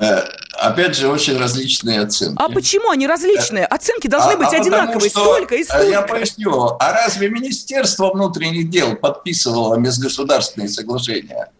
[0.00, 0.22] Э,
[0.54, 2.42] опять же, очень различные оценки.
[2.42, 3.66] А почему они различные?
[3.66, 5.10] Оценки должны а, быть а одинаковые.
[5.10, 5.86] Что, столько и столько.
[5.86, 6.76] Я поясню.
[6.80, 11.50] А разве Министерство внутренних дел подписывало межгосударственные соглашения?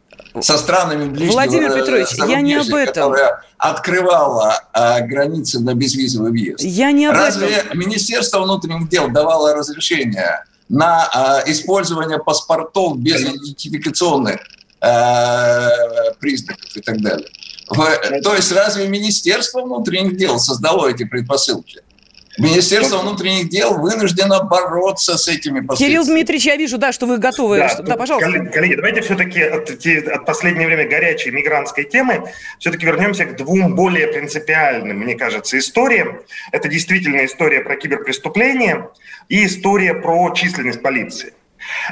[0.41, 3.11] со странами ближнего Владимир Петрович, я не об этом.
[3.11, 6.61] Которая открывала а, границы на безвизовый въезд.
[6.63, 7.77] Я не об Разве этом.
[7.77, 14.41] Министерство внутренних дел давало разрешение на а, использование паспортов без идентификационных
[14.81, 15.69] а,
[16.21, 17.29] признаков и так далее?
[17.75, 21.83] То есть разве Министерство внутренних дел создало эти предпосылки?
[22.39, 25.93] Министерство внутренних дел вынуждено бороться с этими последствиями.
[25.93, 27.59] Кирилл Дмитриевич, я вижу, да, что вы готовы.
[27.59, 28.31] Да, да пожалуйста.
[28.31, 33.75] Коллеги, коллеги давайте все-таки от, от последнее время горячей мигрантской темы все-таки вернемся к двум
[33.75, 36.21] более принципиальным, мне кажется, историям.
[36.53, 38.89] Это действительно история про киберпреступления
[39.29, 41.35] и история про численность полиции.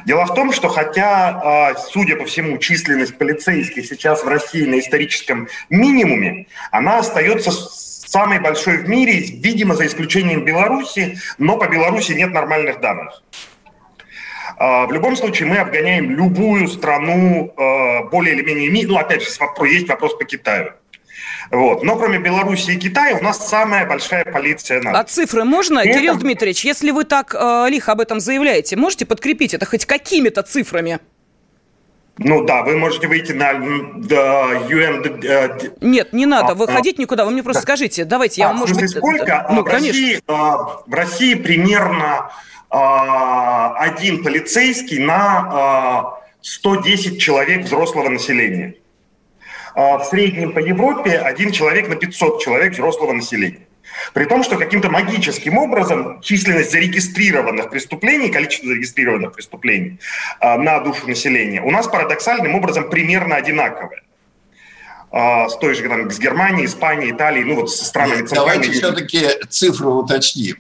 [0.06, 4.78] Дело в том, что хотя, а, судя по всему, численность полицейских сейчас в России на
[4.78, 12.12] историческом минимуме, она остается самой большой в мире, видимо, за исключением Беларуси, но по Беларуси
[12.12, 13.22] нет нормальных данных.
[14.56, 18.88] А, в любом случае мы обгоняем любую страну а, более или менее...
[18.88, 19.28] Ну, опять же,
[19.66, 20.72] есть вопрос по Китаю.
[21.50, 21.82] Вот.
[21.82, 24.98] Но кроме Беларуси и Китая у нас самая большая полиция НАТО.
[24.98, 26.16] А цифры можно, и Кирилл.
[26.16, 30.98] Дмитриевич, если вы так э, лихо об этом заявляете, можете подкрепить это хоть какими-то цифрами?
[32.18, 35.24] Ну да, вы можете выйти на UN...
[35.24, 37.64] Э, Нет, не надо а, выходить никуда, вы мне просто да.
[37.64, 38.04] скажите.
[38.04, 38.90] Давайте, я, а, может быть...
[38.90, 39.46] сколько?
[39.50, 40.00] Ну, в, конечно.
[40.00, 42.30] России, в России примерно
[42.70, 48.74] один полицейский на 110 человек взрослого населения.
[49.80, 53.68] А в среднем по Европе один человек на 500 человек взрослого населения.
[54.12, 60.00] При том, что каким-то магическим образом численность зарегистрированных преступлений, количество зарегистрированных преступлений
[60.40, 64.02] а, на душу населения у нас парадоксальным образом примерно одинаковое
[65.12, 68.72] а, с той же там, с Германией, Испанией, Италией, ну вот со странами Нет, Давайте
[68.72, 70.56] все-таки цифру уточним.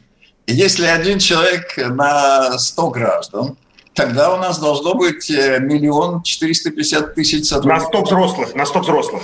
[0.46, 3.56] Если один человек на 100 граждан,
[3.98, 7.82] тогда у нас должно быть э, миллион четыреста пятьдесят тысяч сотрудников.
[7.82, 9.22] На 100 взрослых, на 100 взрослых.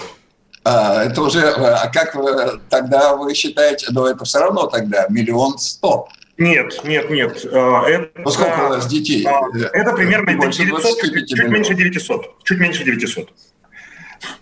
[0.64, 5.58] А, это уже, а как вы, тогда вы считаете, но это все равно тогда миллион
[5.58, 6.08] сто.
[6.38, 7.44] Нет, нет, нет.
[7.44, 9.24] Это, ну, сколько у вас детей?
[9.72, 12.42] Это примерно 900, чуть, чуть меньше 900.
[12.42, 13.30] Чуть меньше 900.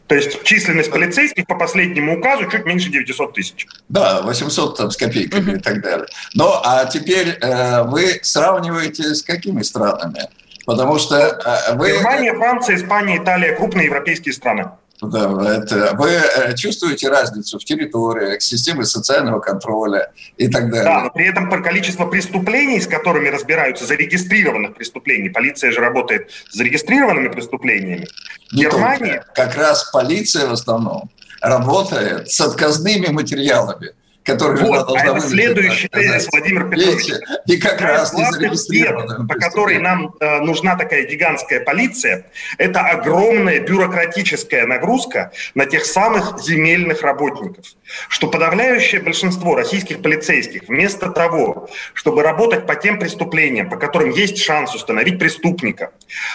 [0.06, 3.66] То есть численность полицейских по последнему указу чуть меньше 900 тысяч.
[3.88, 6.06] Да, 800 там, с копейками и так далее.
[6.34, 10.28] Ну, а теперь э, вы сравниваете с какими странами?
[10.66, 11.92] Потому что э, вы...
[11.92, 14.70] Германия, Франция, Испания, Италия– крупные европейские страны.
[15.02, 20.84] Да, это, вы э, чувствуете разницу в территориях, системе социального контроля и так далее.
[20.84, 26.30] Да, но при этом по количеству преступлений, с которыми разбираются, зарегистрированных преступлений, полиция же работает
[26.50, 28.06] с зарегистрированными преступлениями.
[28.52, 29.24] Не Германия...
[29.24, 29.32] Только.
[29.34, 31.10] Как раз полиция в основном
[31.40, 33.90] работает с отказными материалами
[34.24, 37.06] которые вот, а это следующий тезис, Владимир Петрович.
[37.06, 39.26] Видите, и как это раз не зарегистрировано.
[39.26, 42.26] По которой нам э, нужна такая гигантская полиция,
[42.58, 47.64] это огромная бюрократическая нагрузка на тех самых земельных работников.
[48.08, 54.38] Что подавляющее большинство российских полицейских вместо того, чтобы работать по тем преступлениям, по которым есть
[54.38, 55.90] шанс установить преступника,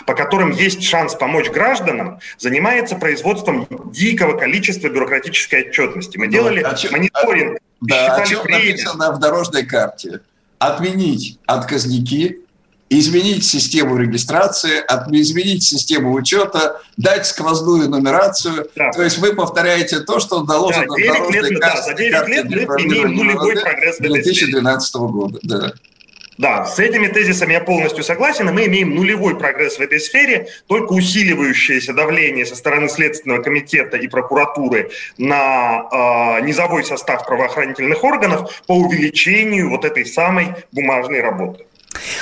[0.05, 6.17] по которым есть шанс помочь гражданам, занимается производством дикого количества бюрократической отчетности.
[6.17, 8.71] Мы ну, делали а мониторинг да, о чем время.
[8.71, 10.21] написано в дорожной карте?
[10.59, 12.39] Отменить отказники,
[12.89, 18.69] изменить систему регистрации, изменить систему учета, дать сквозную нумерацию.
[18.75, 18.91] Да.
[18.91, 22.27] То есть вы повторяете то, что заложено да, в дорожной лет, карте, да, за 9
[22.49, 25.39] лет мы имеем нулевой прогресс 2012 года.
[25.43, 25.73] Да.
[26.37, 30.93] Да, с этими тезисами я полностью согласен, мы имеем нулевой прогресс в этой сфере, только
[30.93, 38.73] усиливающееся давление со стороны Следственного комитета и прокуратуры на э, низовой состав правоохранительных органов по
[38.73, 41.65] увеличению вот этой самой бумажной работы.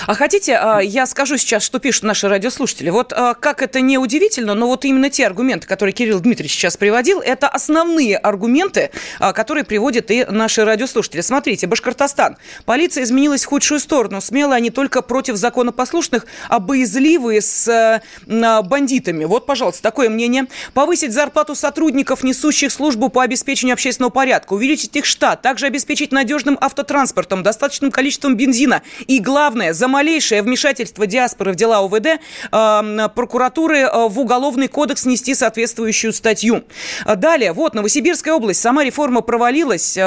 [0.07, 2.89] А хотите, а, я скажу сейчас, что пишут наши радиослушатели.
[2.89, 6.77] Вот а, как это не удивительно, но вот именно те аргументы, которые Кирилл Дмитриевич сейчас
[6.77, 11.21] приводил, это основные аргументы, а, которые приводят и наши радиослушатели.
[11.21, 12.37] Смотрите, Башкортостан.
[12.65, 14.21] Полиция изменилась в худшую сторону.
[14.21, 19.25] Смело они только против законопослушных, а боязливые с бандитами.
[19.25, 20.47] Вот, пожалуйста, такое мнение.
[20.73, 26.57] Повысить зарплату сотрудников, несущих службу по обеспечению общественного порядка, увеличить их штат, также обеспечить надежным
[26.59, 32.19] автотранспортом, достаточным количеством бензина и, главное, Главное, за малейшее вмешательство диаспоры в дела ОВД
[32.51, 36.65] э, прокуратуры э, в Уголовный кодекс нести соответствующую статью.
[37.05, 38.61] Далее, вот, Новосибирская область.
[38.61, 39.97] Сама реформа провалилась.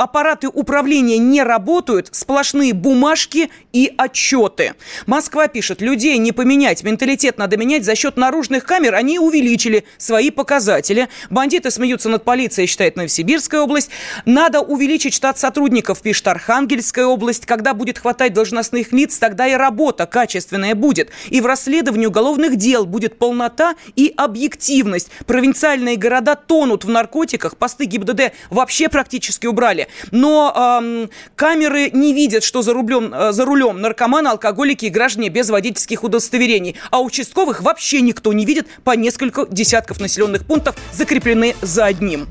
[0.00, 4.72] Аппараты управления не работают, сплошные бумажки и отчеты.
[5.04, 8.94] Москва пишет, людей не поменять, менталитет надо менять за счет наружных камер.
[8.94, 11.10] Они увеличили свои показатели.
[11.28, 13.90] Бандиты смеются над полицией, считает Новосибирская область.
[14.24, 17.44] Надо увеличить штат сотрудников, пишет Архангельская область.
[17.44, 21.10] Когда будет хватать должностных лиц, тогда и работа качественная будет.
[21.28, 25.10] И в расследовании уголовных дел будет полнота и объективность.
[25.26, 32.44] Провинциальные города тонут в наркотиках, посты ГИБДД вообще практически убрали но э, камеры не видят,
[32.44, 36.76] что за, рублем, э, за рулем наркоманы, алкоголики и граждане без водительских удостоверений.
[36.90, 42.28] А участковых вообще никто не видит, по несколько десятков населенных пунктов закреплены за одним.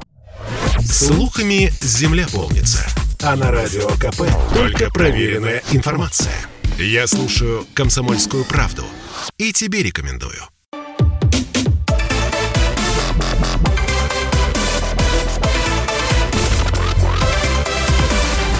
[0.81, 2.85] Слухами земля полнится.
[3.21, 6.33] А на радио КП только проверенная информация.
[6.77, 8.85] Я слушаю «Комсомольскую правду»
[9.37, 10.41] и тебе рекомендую.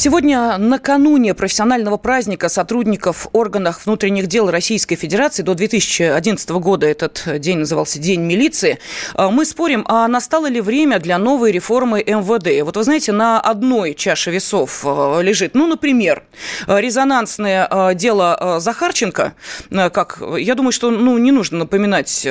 [0.00, 7.58] Сегодня накануне профессионального праздника сотрудников органов внутренних дел Российской Федерации до 2011 года этот день
[7.58, 8.78] назывался День милиции.
[9.12, 12.64] А, мы спорим, а настало ли время для новой реформы МВД?
[12.64, 16.22] Вот вы знаете, на одной чаше весов а, лежит, ну, например,
[16.66, 19.34] резонансное а, дело Захарченко.
[19.68, 22.26] Как, я думаю, что ну, не нужно напоминать,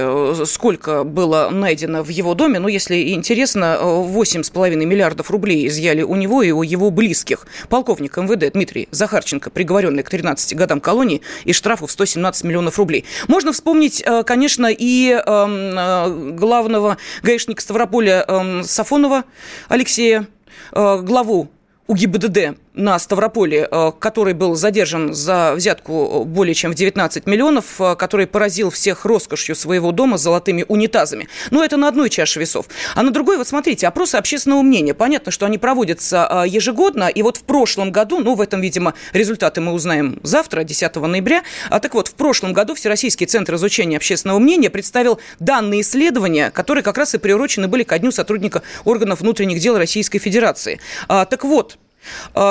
[0.46, 2.58] сколько было найдено в его доме.
[2.58, 8.54] Но если интересно, 8,5 миллиардов рублей изъяли у него и у его близких полковник МВД
[8.54, 13.06] Дмитрий Захарченко, приговоренный к 13 годам колонии и штрафу в 117 миллионов рублей.
[13.28, 19.24] Можно вспомнить, э, конечно, и эм, э, главного гаишника Ставрополя эм, Сафонова
[19.68, 20.28] Алексея,
[20.72, 21.50] э, главу
[21.88, 27.80] у ГИБДД на Ставрополе, э, который был задержан за взятку более чем в 19 миллионов,
[27.80, 31.28] э, который поразил всех роскошью своего дома с золотыми унитазами.
[31.52, 32.68] Но это на одной чаше весов.
[32.96, 34.94] А на другой, вот смотрите, опросы общественного мнения.
[34.94, 39.62] Понятно, что они проводятся ежегодно, и вот в прошлом году, ну, в этом, видимо, результаты
[39.62, 41.44] мы узнаем завтра, 10 ноября.
[41.70, 46.84] А так вот, в прошлом году Всероссийский центр изучения общественного мнения представил данные исследования, которые
[46.84, 50.80] как раз и приурочены были ко дню сотрудника органов внутренних дел Российской Федерации.
[51.08, 51.78] А, так вот,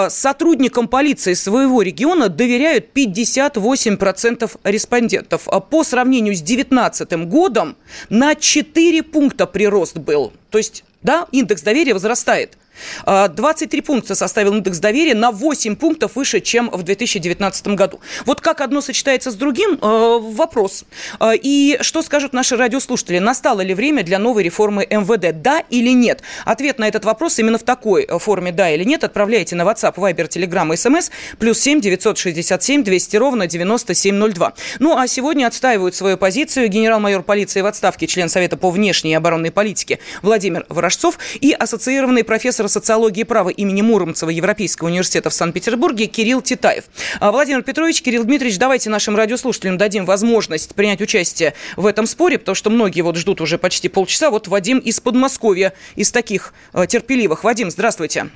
[0.08, 5.42] сотрудникам полиции своего региона доверяют 58% респондентов.
[5.46, 7.76] А по сравнению с 2019 годом
[8.08, 10.32] на 4 пункта прирост был.
[10.50, 12.56] То есть, да, индекс доверия возрастает.
[13.04, 18.00] 23 а, пункта составил индекс доверия, на 8 пунктов выше, чем в 2019 году.
[18.24, 20.84] Вот как одно сочетается с другим, э, вопрос.
[21.18, 23.18] А, и что скажут наши радиослушатели?
[23.18, 25.40] Настало ли время для новой реформы МВД?
[25.40, 26.22] Да или нет?
[26.44, 30.28] Ответ на этот вопрос именно в такой форме «да» или «нет» отправляйте на WhatsApp, Viber,
[30.28, 34.54] Telegram SMS плюс 7 967 200 ровно 9702.
[34.78, 39.14] Ну, а сегодня отстаивают свою позицию генерал-майор полиции в отставке, член Совета по внешней и
[39.14, 40.37] оборонной политике Владимир
[40.68, 46.84] Ворожцов и ассоциированный профессор социологии и права имени Муромцева Европейского университета в Санкт-Петербурге Кирилл Титаев.
[47.20, 52.38] А, Владимир Петрович, Кирилл Дмитриевич, давайте нашим радиослушателям дадим возможность принять участие в этом споре,
[52.38, 54.30] потому что многие вот ждут уже почти полчаса.
[54.30, 57.44] Вот Вадим из Подмосковья, из таких э, терпеливых.
[57.44, 58.28] Вадим, здравствуйте.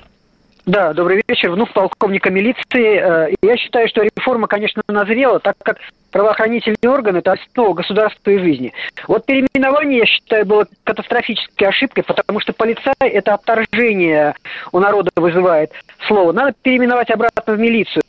[0.66, 1.50] Да, добрый вечер.
[1.50, 3.30] Внук полковника милиции.
[3.30, 5.78] Э, я считаю, что реформа, конечно, назрела, так как
[6.12, 8.72] правоохранительные органы– это основа государства и жизни.
[9.08, 14.34] Вот переименование, я считаю, было катастрофической ошибкой, потому что полицай– это отторжение
[14.70, 15.72] у народа вызывает
[16.06, 16.32] слово.
[16.32, 18.02] Надо переименовать обратно в милицию.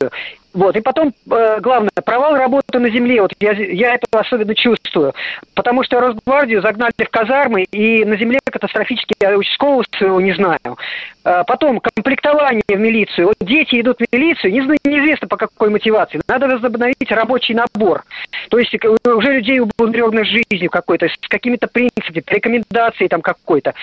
[0.54, 0.76] Вот.
[0.76, 3.20] И потом, э, главное, провал работы на земле.
[3.20, 5.12] Вот я, я это особенно чувствую.
[5.54, 10.78] Потому что Росгвардию загнали в казармы, и на земле катастрофически, я участкового своего не знаю.
[11.24, 13.28] Э, потом, комплектование в милицию.
[13.28, 16.20] Вот дети идут в милицию, не, неизвестно по какой мотивации.
[16.28, 17.93] Надо возобновить рабочий набор.
[18.50, 23.74] То есть э, уже людей убундренных жизнью какой-то, с какими-то принципами, рекомендацией там какой-то.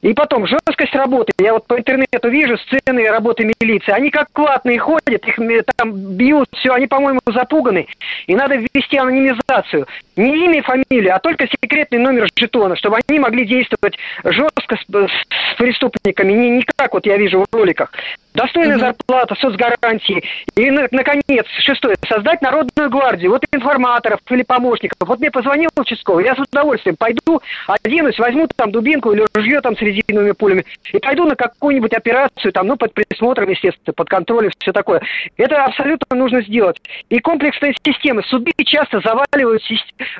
[0.00, 1.32] И потом, жесткость работы.
[1.38, 3.90] Я вот по интернету вижу сцены работы милиции.
[3.92, 5.38] Они как клатные ходят, их
[5.76, 7.86] там бьют, все, они, по-моему, запуганы.
[8.26, 9.86] И надо ввести анонимизацию.
[10.16, 14.84] Не имя и фамилия, а только секретный номер жетона, чтобы они могли действовать жестко с,
[14.88, 17.92] с преступниками, не, не как вот я вижу в роликах.
[18.34, 18.84] Достойная угу.
[18.84, 20.22] зарплата, соцгарантии.
[20.54, 23.32] И, наконец, шестое, создать народную гвардию.
[23.32, 24.96] Вот информаторов или помощников.
[25.00, 29.76] Вот мне позвонил участковый, я с удовольствием пойду, оденусь, возьму там дубинку или ружье там
[29.76, 34.50] с резиновыми пулями и пойду на какую-нибудь операцию, там, ну, под присмотром, естественно, под контролем,
[34.58, 35.02] все такое.
[35.36, 36.80] Это абсолютно нужно сделать.
[37.08, 38.22] И комплексная система.
[38.22, 39.62] Суды часто заваливают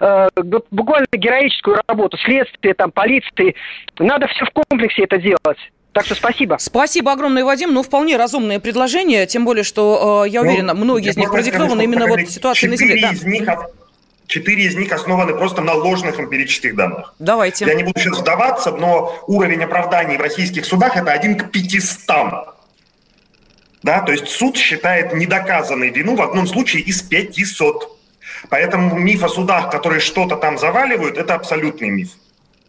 [0.01, 0.29] э,
[0.71, 3.55] буквально героическую работу, следствие, там, полиции.
[3.99, 5.59] Надо все в комплексе это делать.
[5.99, 6.57] Так что спасибо.
[6.61, 7.75] Спасибо огромное, Вадим.
[7.75, 11.83] Ну, вполне разумное предложение, тем более, что, э, я ну, уверена, многие из них продиктованы
[11.83, 13.01] именно вот ситуацией на Земле.
[13.01, 13.11] Да.
[13.11, 13.49] Из них,
[14.29, 17.15] четыре из них основаны просто на ложных эмпирических данных.
[17.19, 17.65] Давайте.
[17.65, 22.55] Я не буду сейчас вдаваться, но уровень оправданий в российских судах– это один к 500.
[23.83, 27.99] Да, то есть суд считает недоказанной вину в одном случае из 500.
[28.51, 32.11] Поэтому миф о судах, которые что-то там заваливают, это абсолютный миф.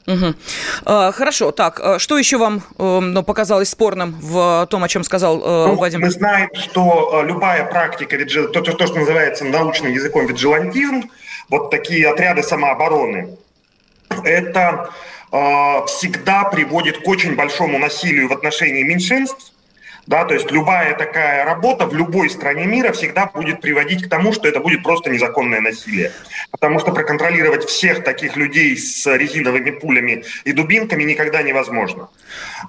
[0.10, 1.12] Угу.
[1.12, 5.68] Хорошо, так, а что еще вам ну, показалось спорным в том, о чем сказал э,
[5.68, 6.02] ну, Вадим?
[6.02, 11.10] Мы знаем, что э, любая практика, то, то, что называется научным языком виджилантизм,
[11.50, 13.38] вот такие отряды самообороны,
[14.24, 14.90] это
[15.32, 19.54] э, всегда приводит к очень большому насилию в отношении меньшинств,
[20.10, 24.34] да, то есть любая такая работа в любой стране мира всегда будет приводить к тому,
[24.34, 26.12] что это будет просто незаконное насилие.
[26.50, 32.10] Потому что проконтролировать всех таких людей с резиновыми пулями и дубинками никогда невозможно.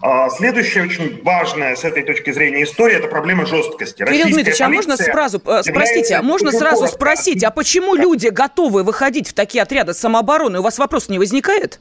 [0.03, 4.05] А, следующая очень важная с этой точки зрения история– это проблема жесткости.
[4.05, 8.83] Кирилл Дмитриевич, а можно сразу, э, спросите, а можно сразу спросить, а почему люди готовы
[8.83, 10.59] выходить в такие отряды самообороны?
[10.59, 11.81] У вас вопрос не возникает?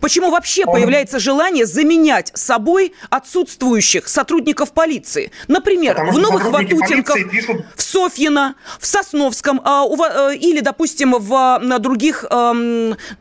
[0.00, 0.74] Почему вообще Он...
[0.74, 5.30] появляется желание заменять собой отсутствующих сотрудников полиции?
[5.46, 7.64] Например, Потому в Новых Ватутинках, пишут...
[7.76, 12.52] в Софьино, в Сосновском а, у, а, или, допустим, в на других а,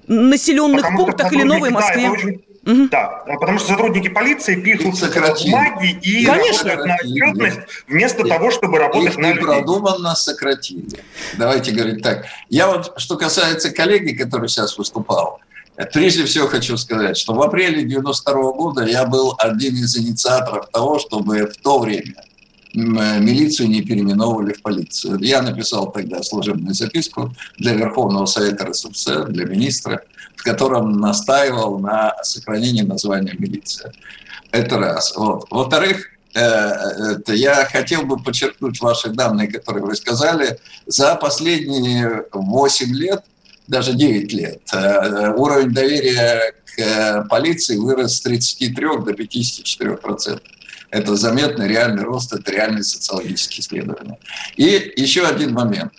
[0.08, 2.04] населенных Потому пунктах или Новой Москве.
[2.04, 2.48] Да, очень...
[2.68, 2.90] Угу.
[2.90, 5.00] Да, потому что сотрудники полиции пишут
[5.46, 6.76] бумаги и Конечно.
[6.76, 9.46] работают на отчетность вместо Их, того, чтобы работать их на людей.
[9.46, 11.00] продуманно сократили.
[11.38, 12.26] Давайте говорить так.
[12.50, 15.40] Я вот, что касается коллеги, который сейчас выступал,
[15.94, 20.98] Прежде всего хочу сказать, что в апреле 92 года я был один из инициаторов того,
[20.98, 22.16] чтобы в то время
[22.74, 25.20] милицию не переименовывали в полицию.
[25.22, 30.04] Я написал тогда служебную записку для Верховного Совета РСФСР, для министра,
[30.36, 33.94] в котором настаивал на сохранении названия милиция.
[34.52, 35.16] Это раз.
[35.16, 35.48] Вот.
[35.50, 40.60] Во-вторых, э, я хотел бы подчеркнуть ваши данные, которые вы сказали.
[40.86, 43.24] За последние 8 лет,
[43.68, 44.62] даже 9 лет,
[45.36, 50.48] уровень доверия к полиции вырос с 33 до 54 процентов.
[50.90, 54.18] Это заметный реальный рост, это реальные социологические исследования.
[54.56, 55.92] И еще один момент.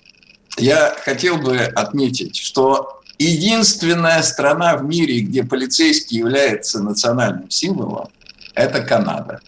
[0.57, 8.09] Я хотел бы отметить, что единственная страна в мире, где полицейский является национальным символом,
[8.55, 9.41] это Канада.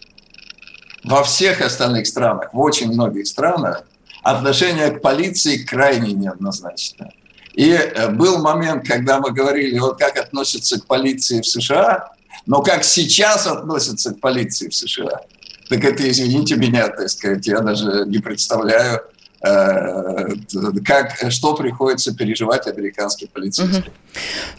[1.03, 3.83] Во всех остальных странах, в очень многих странах,
[4.21, 7.11] отношение к полиции крайне неоднозначное.
[7.53, 12.11] И э, был момент, когда мы говорили, вот как относятся к полиции в США,
[12.45, 15.21] но как сейчас относятся к полиции в США,
[15.69, 19.01] так это, извините меня, так сказать, я даже не представляю,
[19.41, 23.79] как, что приходится переживать американским полицейским.
[23.79, 23.91] Угу.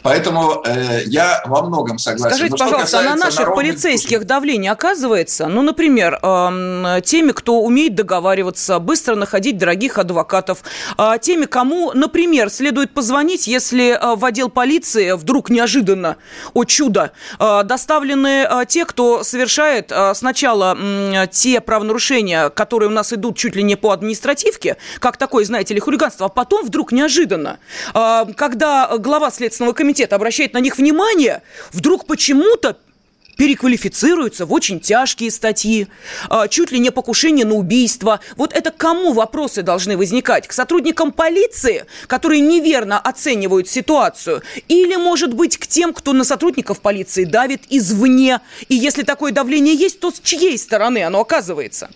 [0.03, 2.37] Поэтому э, я во многом согласен.
[2.37, 4.29] Скажите, Но пожалуйста, а на наших полицейских культуры...
[4.29, 5.47] давление оказывается?
[5.47, 10.65] Ну, например, э, теми, кто умеет договариваться, быстро находить дорогих адвокатов,
[10.99, 16.17] э, теми, кому, например, следует позвонить, если э, в отдел полиции вдруг неожиданно,
[16.55, 22.93] о чудо, э, доставлены э, те, кто совершает э, сначала э, те правонарушения, которые у
[22.93, 26.93] нас идут чуть ли не по административке, как такое, знаете ли, хулиганство, а потом вдруг
[26.93, 27.59] неожиданно,
[27.95, 31.43] а, когда глава Следственного комитета обращает на них внимание,
[31.73, 32.77] вдруг почему-то
[33.37, 35.89] переквалифицируются в очень тяжкие статьи,
[36.29, 38.21] а, чуть ли не покушение на убийство.
[38.37, 40.47] Вот это кому вопросы должны возникать?
[40.47, 44.43] К сотрудникам полиции, которые неверно оценивают ситуацию?
[44.69, 48.41] Или, может быть, к тем, кто на сотрудников полиции давит извне?
[48.69, 51.91] И если такое давление есть, то с чьей стороны оно оказывается?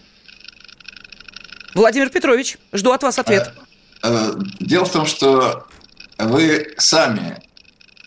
[1.76, 3.52] Владимир Петрович, жду от вас ответ.
[4.02, 5.66] Э, э, дело в том, что
[6.18, 7.36] вы сами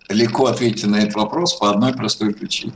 [0.10, 2.74] легко ответите на этот вопрос по одной простой причине.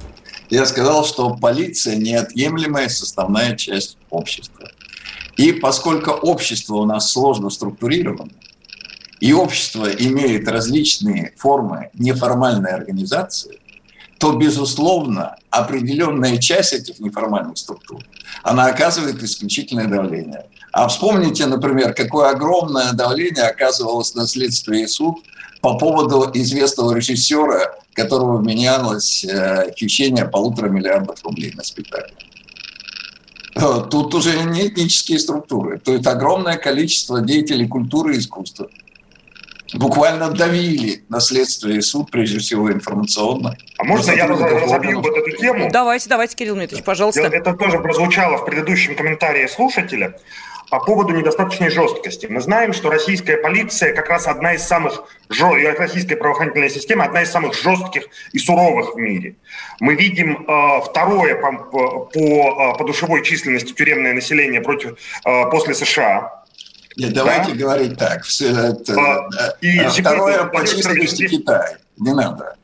[0.51, 4.69] Я сказал, что полиция неотъемлемая составная часть общества.
[5.35, 8.29] И поскольку общество у нас сложно структурировано,
[9.19, 13.59] и общество имеет различные формы неформальной организации,
[14.19, 18.03] то, безусловно, определенная часть этих неформальных структур,
[18.43, 20.45] она оказывает исключительное давление.
[20.73, 25.23] А вспомните, например, какое огромное давление оказывалось на следствие и суд
[25.61, 32.11] по поводу известного режиссера, которого менялось э, хищение полутора миллиардов рублей на спектакль.
[33.55, 38.67] Э, тут уже не этнические структуры, то есть огромное количество деятелей культуры и искусства
[39.75, 43.55] буквально давили на следствие и суд, прежде всего информационно.
[43.77, 45.69] А можно я разобью вот эту тему?
[45.71, 47.21] Давайте, давайте, Кирилл Дмитриевич, пожалуйста.
[47.21, 50.15] Это тоже прозвучало в предыдущем комментарии слушателя
[50.73, 52.25] по поводу недостаточной жесткости.
[52.25, 57.29] Мы знаем, что российская полиция как раз одна из самых, российская правоохранительная система одна из
[57.29, 59.35] самых жестких и суровых в мире.
[59.79, 65.75] Мы видим э, второе по, по, по э, душевой численности тюремное население против, э, после
[65.75, 66.43] США.
[66.97, 67.55] Нет, давайте да?
[67.55, 68.23] говорить так.
[68.23, 69.29] Все, это, а,
[69.61, 71.75] и а, второе по численности Китай.
[71.97, 72.55] Не надо.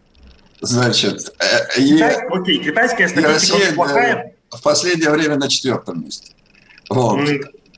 [0.61, 2.27] Значит, э, Китай, е...
[2.27, 4.33] окей, китайская статистика Россия, плохая.
[4.49, 6.33] В последнее время на четвертом месте.
[6.89, 7.29] Вот.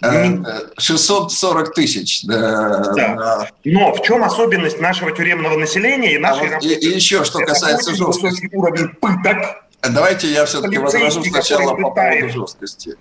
[0.01, 2.23] 640 э, тысяч.
[2.23, 3.47] Да, да.
[3.63, 7.39] Но в чем особенность нашего тюремного населения и нашей а вот и, и еще, что
[7.39, 8.49] Это касается жесткости.
[8.51, 9.63] уровень пыток.
[9.81, 12.95] Давайте я все-таки возражу сначала по поводу жесткости.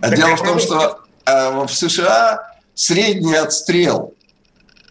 [0.00, 4.14] Так Дело в том, что э, в США средний отстрел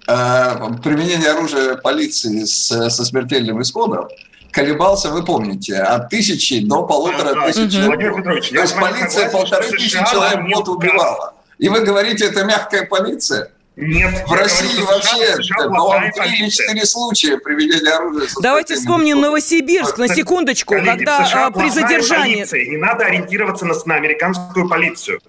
[0.07, 4.07] э, применения оружия полиции с, со смертельным исходом
[4.51, 8.16] колебался, вы помните, от тысячи до полутора тысяч человек.
[8.16, 11.34] Петрович, То есть полиция полторы тысячи человек в год убивала.
[11.58, 13.51] И вы говорите, это мягкая полиция?
[13.76, 14.24] Нет.
[14.28, 18.30] В России говорю, вообще, по-моему, три или четыре случая применения оружия.
[18.39, 22.36] Давайте вспомним Новосибирск на секундочку, Коллеги, когда США при задержании...
[22.36, 25.20] Полиция, не надо ориентироваться на, на американскую полицию.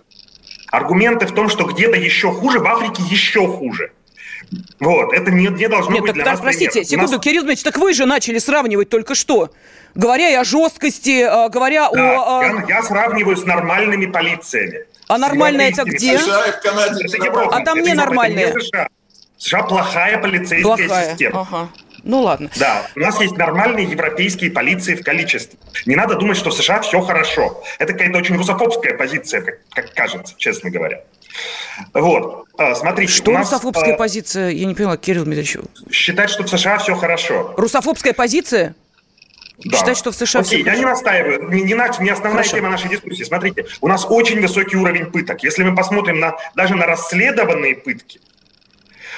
[0.71, 3.93] Аргументы в том, что где-то еще хуже, в Африке еще хуже.
[4.79, 6.87] Вот, это не, не должно Нет, быть так, для так, нас простите, пример.
[6.87, 7.21] секунду, нас...
[7.21, 9.51] Кирилл Дмитриевич, так вы же начали сравнивать только что.
[9.95, 12.43] Говоря и о жесткости, а, говоря да, о...
[12.43, 14.85] Я, я сравниваю с нормальными полициями.
[15.09, 16.19] А нормальная это где?
[16.19, 17.05] США в Канаде.
[17.05, 17.57] Это Европа.
[17.57, 18.53] А там не нормальная.
[18.59, 18.89] США.
[19.39, 21.11] США плохая полицейская плохая.
[21.11, 21.41] система.
[21.41, 21.69] Ага.
[22.05, 22.51] Ну ладно.
[22.57, 25.59] Да, у нас есть нормальные европейские полиции в количестве.
[25.87, 27.63] Не надо думать, что в США все хорошо.
[27.79, 31.03] Это какая-то очень русофобская позиция, как, как кажется, честно говоря.
[31.95, 33.11] Вот, а, смотрите.
[33.11, 34.51] Что нас, русофобская а, позиция?
[34.51, 35.57] Я не поняла, Кирилл Дмитриевич.
[35.91, 37.55] Считать, что в США все хорошо.
[37.57, 38.75] Русофобская позиция?
[39.59, 39.79] Да.
[39.79, 41.49] Считать, что в США Окей, все я не настаиваю.
[41.49, 42.57] Не, не, не основная Хорошо.
[42.57, 43.23] тема нашей дискуссии.
[43.23, 45.43] Смотрите, у нас очень высокий уровень пыток.
[45.45, 48.21] Если мы посмотрим на, даже на расследованные пытки,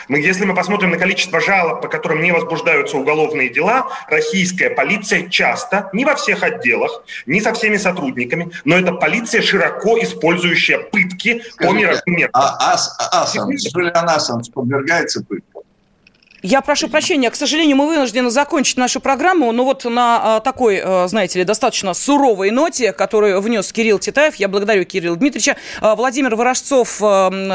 [0.08, 5.28] Мы, если мы посмотрим на количество жалоб, по которым не возбуждаются уголовные дела, российская полиция
[5.28, 11.40] часто, не во всех отделах, не со всеми сотрудниками, но это полиция, широко использующая пытки
[11.40, 12.30] Скажите, по мировым методам.
[12.34, 15.55] А, Ас, Асанж, Джулиан Ассанж подвергается пыткам?
[16.42, 20.80] Я прошу прощения, к сожалению, мы вынуждены закончить нашу программу, но вот на а, такой,
[20.82, 25.56] а, знаете ли, достаточно суровой ноте, которую внес Кирилл Титаев, я благодарю Кирилла Дмитриевича.
[25.80, 27.02] А, Владимир Ворожцов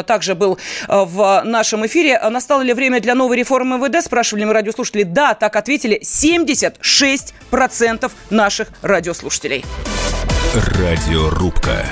[0.05, 0.57] также был
[0.88, 2.19] в нашем эфире.
[2.29, 5.03] Настало ли время для новой реформы МВД, спрашивали мы радиослушатели.
[5.03, 9.63] Да, так ответили 76% наших радиослушателей.
[10.53, 11.86] Радиорубка.